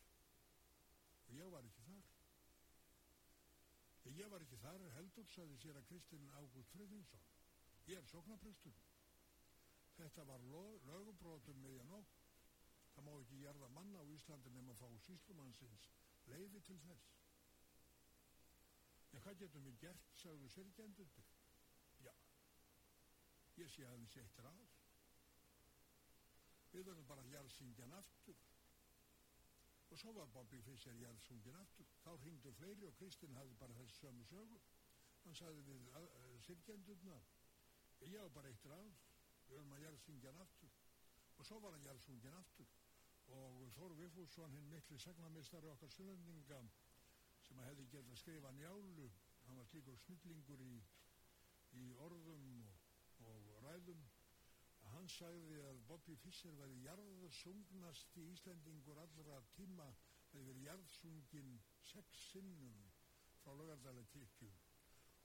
[1.26, 2.13] Og ég var ekki þar
[4.12, 7.24] Ég var ekki þar heldur, saði sér að Kristinn Ágúst Friðinsson.
[7.88, 8.76] Ég er sóknaprestur.
[9.96, 12.10] Þetta var lögubrótum meðjan og
[12.94, 15.88] það má ekki gerða manna á Íslandi nema fá síslumannsins
[16.32, 17.12] leiði til þess.
[19.14, 21.28] Já, hvað getum við gert, sagðu sérgjendundur?
[22.02, 22.12] Já,
[23.62, 24.64] ég sé að það sé eitt ráð.
[26.74, 28.40] Við verðum bara að jarðsingjan aftur
[29.94, 31.86] og svo var Bobby Fischer jæðsungin aftur.
[32.02, 34.64] Þá ringdu fleiri og Kristinn hafði bara þessi sömu sögur
[35.24, 37.18] hann sagði við uh, sirkjendurna
[38.02, 38.96] ég hafa bara eitt ráð.
[39.46, 40.74] Við höfum að jæðsungin aftur.
[41.38, 42.72] Og svo var hann jæðsungin aftur.
[43.38, 46.58] Og Þóru Viffússon hinn miklu segnamistari okkar suðendinga
[47.46, 49.06] sem að hefði gett að skrifa njálu
[49.46, 50.74] hann var slíkur snillingur í,
[51.78, 52.50] í orðum
[53.22, 54.02] og, og ræðum
[54.94, 59.88] Hann sagði að Bobby Fischer væri jarðsungnast í Íslandingur allra tíma
[60.30, 61.56] þegar jarðsungin
[61.88, 62.78] sex sinnum
[63.42, 64.52] frá lögardæla kirkju.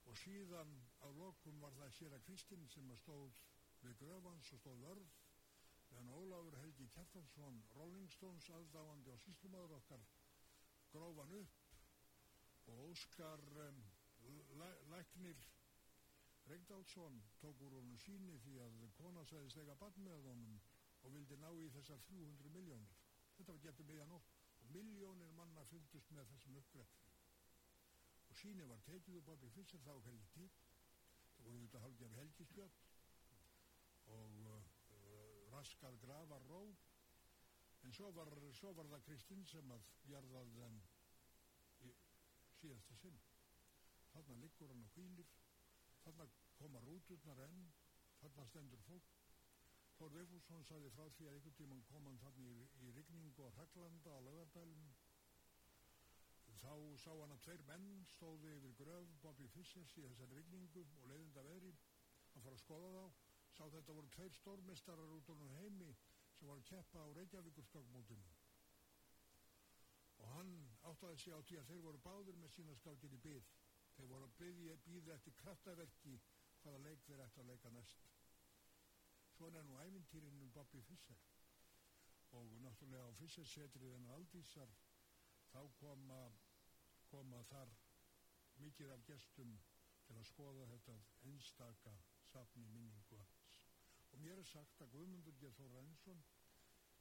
[0.10, 0.74] Og síðan
[1.06, 3.38] á lokum var það sér að Kristinn sem stóð
[3.84, 5.14] við gröfans og stóð vörð
[5.92, 10.04] meðan Ólafur Helgi Kjartansson Rolling Stones aðdáandi og síslumadur okkar
[10.94, 13.80] grófan upp og Óskar um,
[14.92, 15.46] Læknir
[16.50, 20.56] Reykdálsson tók úr honum síni því að kona sæði stega bann með honum
[21.06, 22.96] og vildi ná í þessar 300 miljónir.
[23.38, 24.32] Þetta var getið meðan okk
[24.64, 27.12] og miljónir manna fylgdust með þessum uppgrættum.
[28.30, 30.58] Og síni var tekið upp á fyrst þá helgi típ.
[31.36, 32.80] Það voru þetta halgjaf helgispjöld
[34.16, 34.64] og uh,
[35.54, 36.64] raskar gravar ró.
[37.86, 40.82] En svo var, svo var það Kristinn sem að þeim
[41.86, 41.94] í
[42.58, 43.22] síðasta sinn.
[44.16, 45.30] Þarna liggur hann og hvílir
[46.06, 46.28] þarna
[46.60, 47.62] koma rúturnar enn
[48.22, 49.14] þarna stendur fólk.
[50.00, 53.56] Þór Veifússon saði frá því að einhvern tíman kom hann þarna í, í rigningu á
[53.58, 54.90] Hraglanda á Laugardælum
[56.60, 61.06] þá sá hann að tveir menn stóði yfir gröf Bobby Fissers í þessari rigningu og
[61.12, 61.72] leiðinda veðri
[62.34, 63.04] hann fór að skoða
[63.56, 65.90] þá sá þetta voru tveir stórmestarar út á heimi
[66.38, 68.28] sem var að keppa á Reykjavíkurskakmótinu.
[70.20, 70.52] Og hann
[70.88, 73.50] áttaði sig á því að þeir voru báður með sína skákir í byð
[74.00, 76.16] þeir voru að býða eftir kraftaverki
[76.64, 78.10] hvaða leik þeir ætti að leika næst
[79.40, 81.20] svona er nú ævintýrinn um Bobby Fischer
[82.38, 84.74] og náttúrulega á Fischer-setrið en aldísar
[85.52, 86.18] þá koma
[87.12, 87.72] koma þar
[88.64, 89.54] mikið af gestum
[90.08, 90.98] til að skoða þetta
[91.30, 91.94] einstaka
[92.32, 93.56] safni minningu hans.
[94.12, 95.52] Og mér er sagt að Guðmundur G.
[95.58, 96.22] Þóra Ensson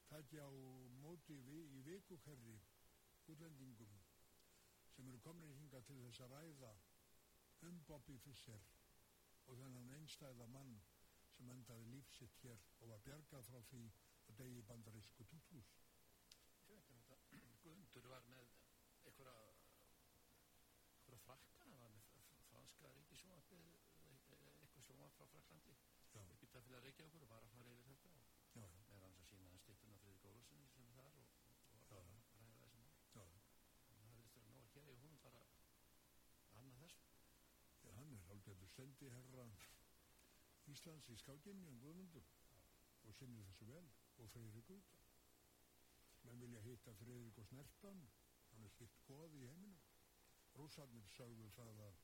[0.08, 0.50] tækja á
[1.02, 2.54] móti vi, í vikukerri
[3.26, 3.98] útlendingum
[4.94, 6.72] sem eru komin hinga til þess að ræða
[7.66, 8.60] um Bobby Fischer.
[9.48, 10.74] Og þennan einstæða mann
[11.36, 13.82] sem endaði lífsitt hér og var bjargað frá því
[14.28, 15.70] að degi bandarísku tútús.
[16.68, 18.46] Guðmundur var með
[19.08, 19.36] einhverja
[20.98, 22.04] einhverja frakkana var með
[22.50, 23.68] franska ríkisjónapið
[24.08, 25.74] eitthvað sjónap frá Fraklandi
[26.34, 28.20] upp í tafélag Reykjavíkur og var að fara yfir þetta og
[28.58, 31.26] með hans að sína stittuna Friðrik Ólafssoni sem er þar og,
[31.76, 33.32] og að ræða þessum það
[34.04, 35.37] hefði þetta ná að gera í húnum bara að
[38.18, 39.44] Er alveg sendi herra
[40.72, 42.30] Íslands í skákinni um Guðmundur
[43.08, 43.84] og sinnir þessu vel
[44.18, 44.96] og Freyrík út
[46.26, 48.02] menn vilja hitta Freyrík og Snertan
[48.50, 49.80] hann er hitt goð í heiminum.
[50.58, 51.98] Rússarnir sögðu það að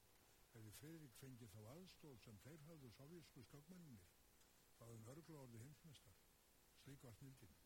[0.54, 4.10] hefði Fridrik fengið þá aðstóð sem þeir hafðu sovjísku skákmenninir
[4.78, 6.20] þá hefði örgla orði heimsmestar
[6.84, 7.56] slík var snildin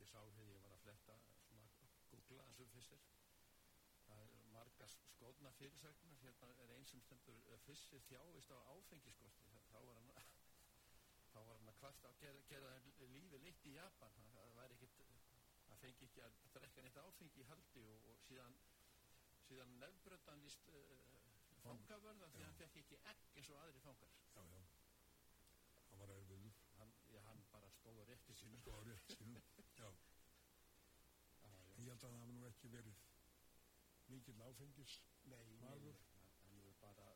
[0.00, 1.68] Ég sá þegar ég var að fletta svona
[2.10, 3.13] googla þessum fyrstir það er
[5.44, 7.36] skóðna fyrirsögnar hérna er einn sem stendur
[7.66, 9.50] fyrstir þjáist á áfengiskorti.
[9.68, 10.08] Þá var hann
[11.34, 12.70] þá var hann að kvart að gera, gera
[13.12, 14.16] lífi leitt í Japan.
[14.32, 15.02] Það væri ekkit
[15.66, 18.56] það fengi ekki að drekka neitt áfengi í haldi og, og síðan
[19.44, 20.96] síðan nefnbröðan líst uh,
[21.60, 24.16] fangavörða því hann fekk ekki egg eins og aðri fangar.
[24.32, 24.62] Já, já,
[25.90, 26.54] hann var erfiður.
[26.78, 28.64] Hann, já, hann bara stóður rétti sínum.
[28.64, 29.44] Stóður rétti sínum,
[29.82, 29.90] já.
[31.84, 33.04] Ég held að það hafa nú ekki verið
[34.14, 34.96] mikil áfengis.
[35.32, 36.00] Nei, maður.
[36.46, 37.08] hann er bara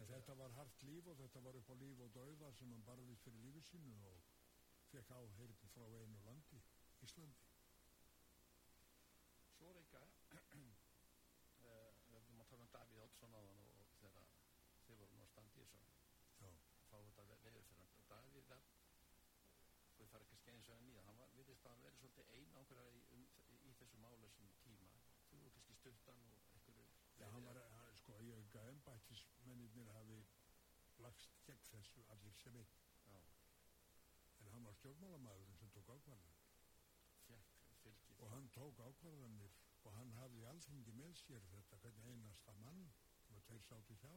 [0.00, 2.84] En þetta var hart líf og þetta var upp á líf og dauða sem hann
[2.86, 4.30] barðist fyrir lífið sínu og
[4.92, 6.60] fekk áheyrðin frá einu landi,
[7.06, 7.46] Íslandi.
[9.56, 10.08] Svo er eitthvað
[11.62, 14.28] við höfum að tala um Davíð Ótsson á þann og, þegar
[14.86, 16.50] þeir voru nú að standa í þessu
[16.90, 18.08] þá þetta leiður fyrir hann.
[18.10, 18.66] Davíð það
[19.96, 22.34] þau fara ekki að skeina svo enn í það hann var, virðist að vera svolítið
[22.40, 23.26] einangra í, um,
[23.70, 24.48] í þessu mála sem
[25.82, 26.86] stuttan og einhverju
[27.20, 30.18] Já, hann var, hann, sko, ég hef ekki að ennbættismennir hafi
[31.04, 32.74] lagst gegn þessu allir sem einn.
[33.10, 33.20] Já.
[34.40, 36.40] en hann var stjórnmálamæður sem tók ákvarðanir.
[38.18, 42.84] Og hann tók ákvarðanir og hann hafði alþengi með sér þetta hvernig einasta mann
[43.26, 44.14] sem að tveir sátu hjá.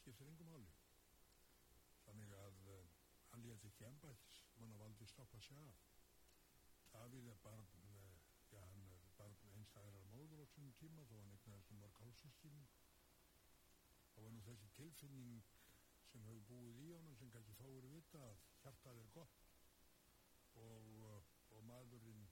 [0.00, 0.74] Skiptir engum áli
[2.08, 2.84] þannig að uh,
[3.32, 5.82] hann leti ekki ennbættis mann að valdi stoppa sig af.
[6.94, 8.14] Davíð er barn uh,
[8.54, 12.62] já hann er barn einstæðar móður á þessum tíma þó hann eignast um mörg hálsistím
[14.18, 15.50] og var nú þessi tilfinning
[16.10, 19.44] sem hefur búið í honum sem kannski fáur vita að hjartað er gott
[20.62, 21.20] og, uh,
[21.54, 22.24] og maðurinn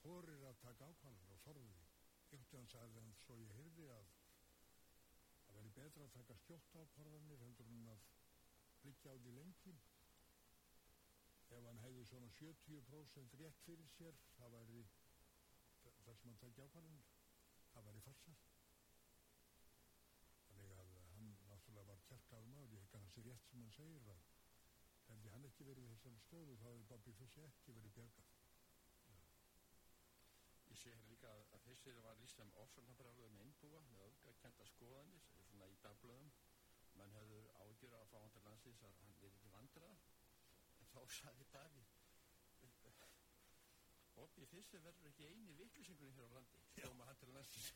[0.00, 1.74] þorir að taka ákvæmlega og þorði.
[2.30, 4.14] Einhvern veginn sagði hann svo ég hyrði að
[5.42, 8.06] það veri betra að taka skjótt ákvarðanir heldur en að
[8.86, 9.76] liggja á því lengi.
[11.52, 14.82] Ef hann hefði svona 70% rétt fyrir sér það væri
[15.84, 17.15] þar sem hann takja ákvarðanir
[17.76, 18.40] það væri farsar
[20.48, 24.24] þannig að hann náttúrulega var kjarkaður maður ég hekka þessi rétt sem hann segir að
[25.12, 28.34] hefði hann ekki verið í þessari stöðu þá hefði Bobby Fissi ekki verið björgað
[30.76, 35.76] Ég sé hérna líka að þessir var líst sem ofsvöldnabræður með öfgakenda skoðanir, svona í
[35.84, 36.32] dagblöðum.
[36.98, 40.02] Menn hefur ágjör að fá hann til landsins að hann er ekki vandrað.
[40.82, 41.95] En þá saði Davíð,
[44.16, 46.62] Bobby Fissi verður ekki eini vittlisingurinn hér á landi.
[46.78, 47.72] Stóma hann til landsins.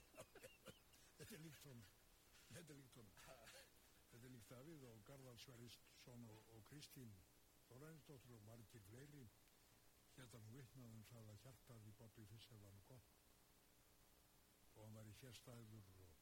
[1.18, 1.90] Þetta er líkt honum.
[2.54, 3.18] Þetta er líkt honum.
[4.10, 7.12] Þetta er líkt Davíð og Garðar Sverrisson og, og Kristín
[7.70, 9.26] Þórænsdóttur og margir fleiri
[10.16, 13.20] hérna nú vittnaðum það að hjartað í Bobby Fischer var nú gott
[14.74, 16.16] og hann var í sérstæður og,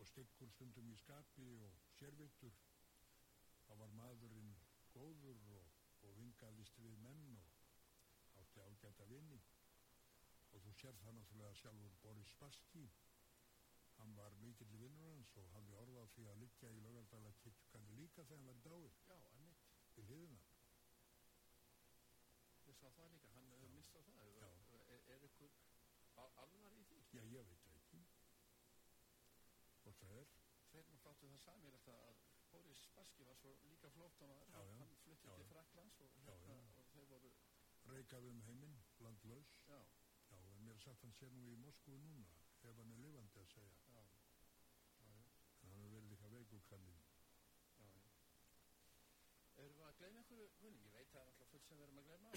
[0.00, 2.56] og styggur stundum í skapi og sérvittur
[3.66, 4.54] þá var maðurinn
[4.94, 5.68] góður og,
[6.08, 7.49] og vingaðist við menn og
[8.80, 9.38] ágæta vinni
[10.52, 12.84] og þú sér það náttúrulega sjálfur Boris Spassky
[13.98, 18.24] hann var mikill vinnur hans og hafði orðað því að liggja í lögaldala kirkjukandi líka
[18.30, 19.66] þegar hann var dáið Já, emitt
[19.96, 20.40] við hliðina.
[22.70, 24.32] Ég sá það líka, hann hefur mistað það.
[24.94, 25.56] Er, er ykkur
[26.24, 27.02] alvar í því?
[27.18, 28.02] Já, ég veit ekki.
[29.84, 30.34] Hvort það er?
[30.72, 34.76] Þeir nú fláttu það samir að Boris Spassky var svo líka flott og já, já,
[34.80, 37.34] hann flyttið til Fraklands og, hérna, og þeir voru
[37.88, 39.52] reykað um heiminn, landlaus.
[39.68, 39.80] Já.
[40.30, 42.28] já, en mér sagt hann sé nú í Moskvu núna
[42.68, 43.76] ef hann er lifandi að segja.
[43.94, 44.02] Já,
[45.00, 45.14] já,
[45.62, 47.00] en hann er verið líka veikukallin
[47.80, 48.10] já, já.
[49.64, 50.84] Erum við að gleyna einhverju hunning?
[50.86, 52.34] Ég veit að það er alltaf fullt sem við erum að gleyma.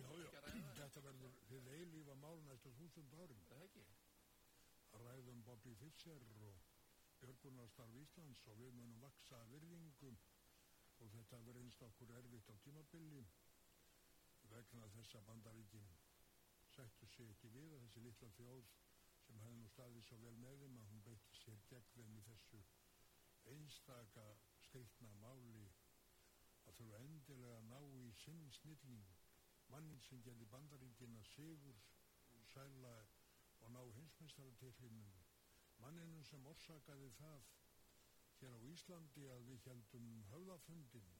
[0.00, 0.40] Já, já,
[0.80, 3.44] þetta verður fyrir eilífa mál næstu þúsund árum.
[3.50, 3.86] Það er ekki?
[4.96, 6.64] Að ræðum Bobby Fischer og
[7.20, 10.18] Björgunarstarf Íslands og við munum vaksa virðingum
[11.04, 13.22] og þetta verður einst okkur erfitt á tímabili
[14.52, 15.88] vegna þess að bandaríkin
[16.74, 18.72] sættu sig ekki við að þessi litla þjóð
[19.26, 22.24] sem hefði nú staðið svo vel með þeim að hún beitti sér gegn þeim í
[22.28, 22.62] þessu
[23.54, 24.26] einstaka
[24.68, 25.66] skriktna máli
[26.66, 29.14] að þurfa endilega að ná í sinn snilling
[29.72, 31.78] mannin sem gerði bandaríkina sigur
[32.52, 32.94] sæla
[33.60, 35.14] og ná hinsmestaratillinum
[35.82, 37.48] manninu sem orsakaði það
[38.40, 41.10] hér á Íslandi að við heldum höfðafundin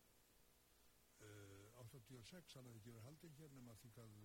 [1.27, 4.17] uh, 86 hann hefði ekki verið haldið hér nema því að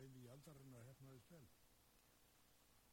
[0.00, 1.46] eini í aldarinnar hefnaðist vel.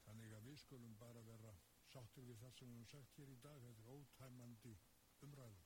[0.08, 1.54] Þannig að við skulum bara vera
[1.92, 3.64] sáttur við það sem við höfum sagt hér í dag.
[3.64, 4.74] Þetta er ótæmandi
[5.28, 5.66] umræður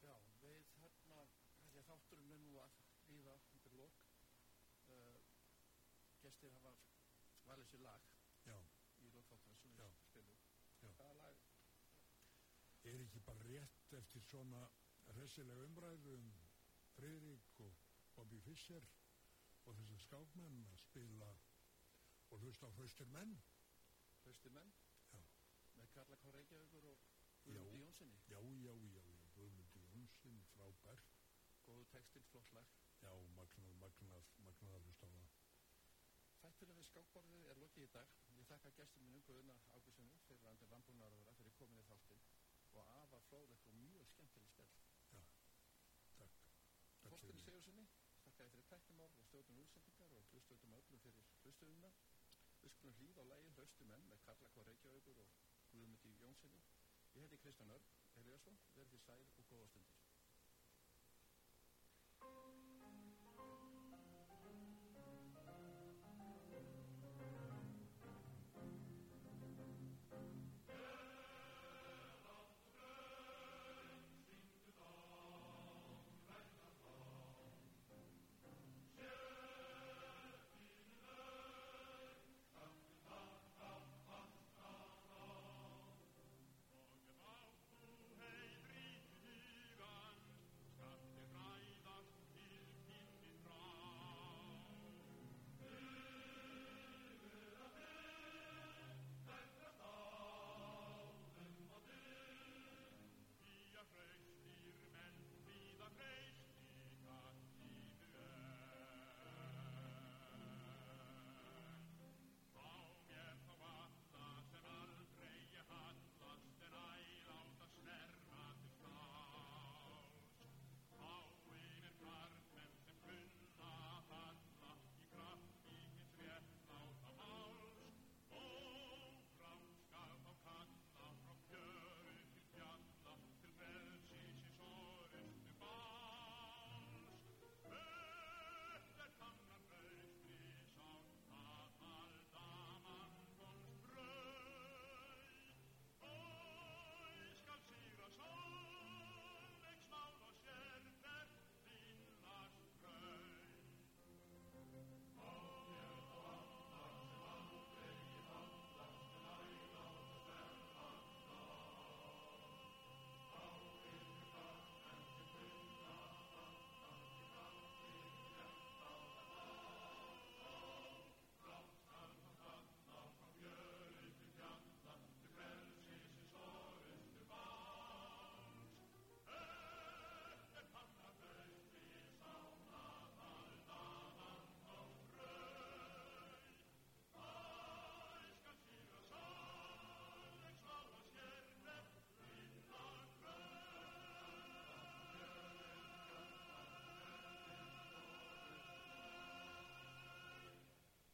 [0.00, 2.78] Já, við því að þátturum er nú að
[3.10, 3.98] líða undir lok.
[4.90, 5.18] Uh,
[6.22, 6.72] gestir hafa
[7.46, 8.06] valið sér lag
[8.46, 8.56] Já.
[9.04, 10.40] í lokþáttan sem við spilum.
[10.96, 11.44] Hvaða lag?
[12.90, 14.64] Er ekki bara rétt eftir svona
[15.18, 16.26] resilega umræðu um
[16.94, 17.76] Freirik og
[18.14, 18.84] Bobby Fischer
[19.66, 21.30] og þessar skákmenn að spila
[22.30, 23.32] og hlusta á Hraustir menn.
[24.22, 24.72] Hraustir menn?
[25.12, 25.22] Já.
[25.76, 26.32] Með Karla K.
[26.36, 27.06] Reykjavíkur og
[27.44, 29.28] Guðmundi Jónssoni Já, já, já, já.
[29.36, 31.02] Guðmundi Jónsson, frábær.
[31.66, 32.74] Góðu textil, flott lag.
[33.00, 35.38] Já, magnað, magnað, magnað að hlusta á það.
[36.40, 38.14] Þætturinn við skákborðið er lokið í dag.
[38.36, 42.24] Ég þakka gestur minn um Guðuna Águssonu fyrir andir landbúnaðaröðura fyrir kominni þáttinn.
[42.76, 44.89] Og afa flóðlegt og mjög skemmtileg takk
[47.10, 47.84] Þorstin Sigurssoni,
[48.24, 51.90] þakkaði fyrir tæknumál og stjórnum úlsendingar og hlustöldum öllum fyrir hlustöðuna.
[52.60, 54.64] Við skulum hlýða á lægin Haustumenn með Karla K.
[54.68, 55.34] Reykjavíkur og
[55.72, 56.62] Guðmundi Jónssoni.
[57.16, 57.90] Ég heiti Kristján Örn
[58.22, 60.00] Eliasson, verði sæl og góða stundir.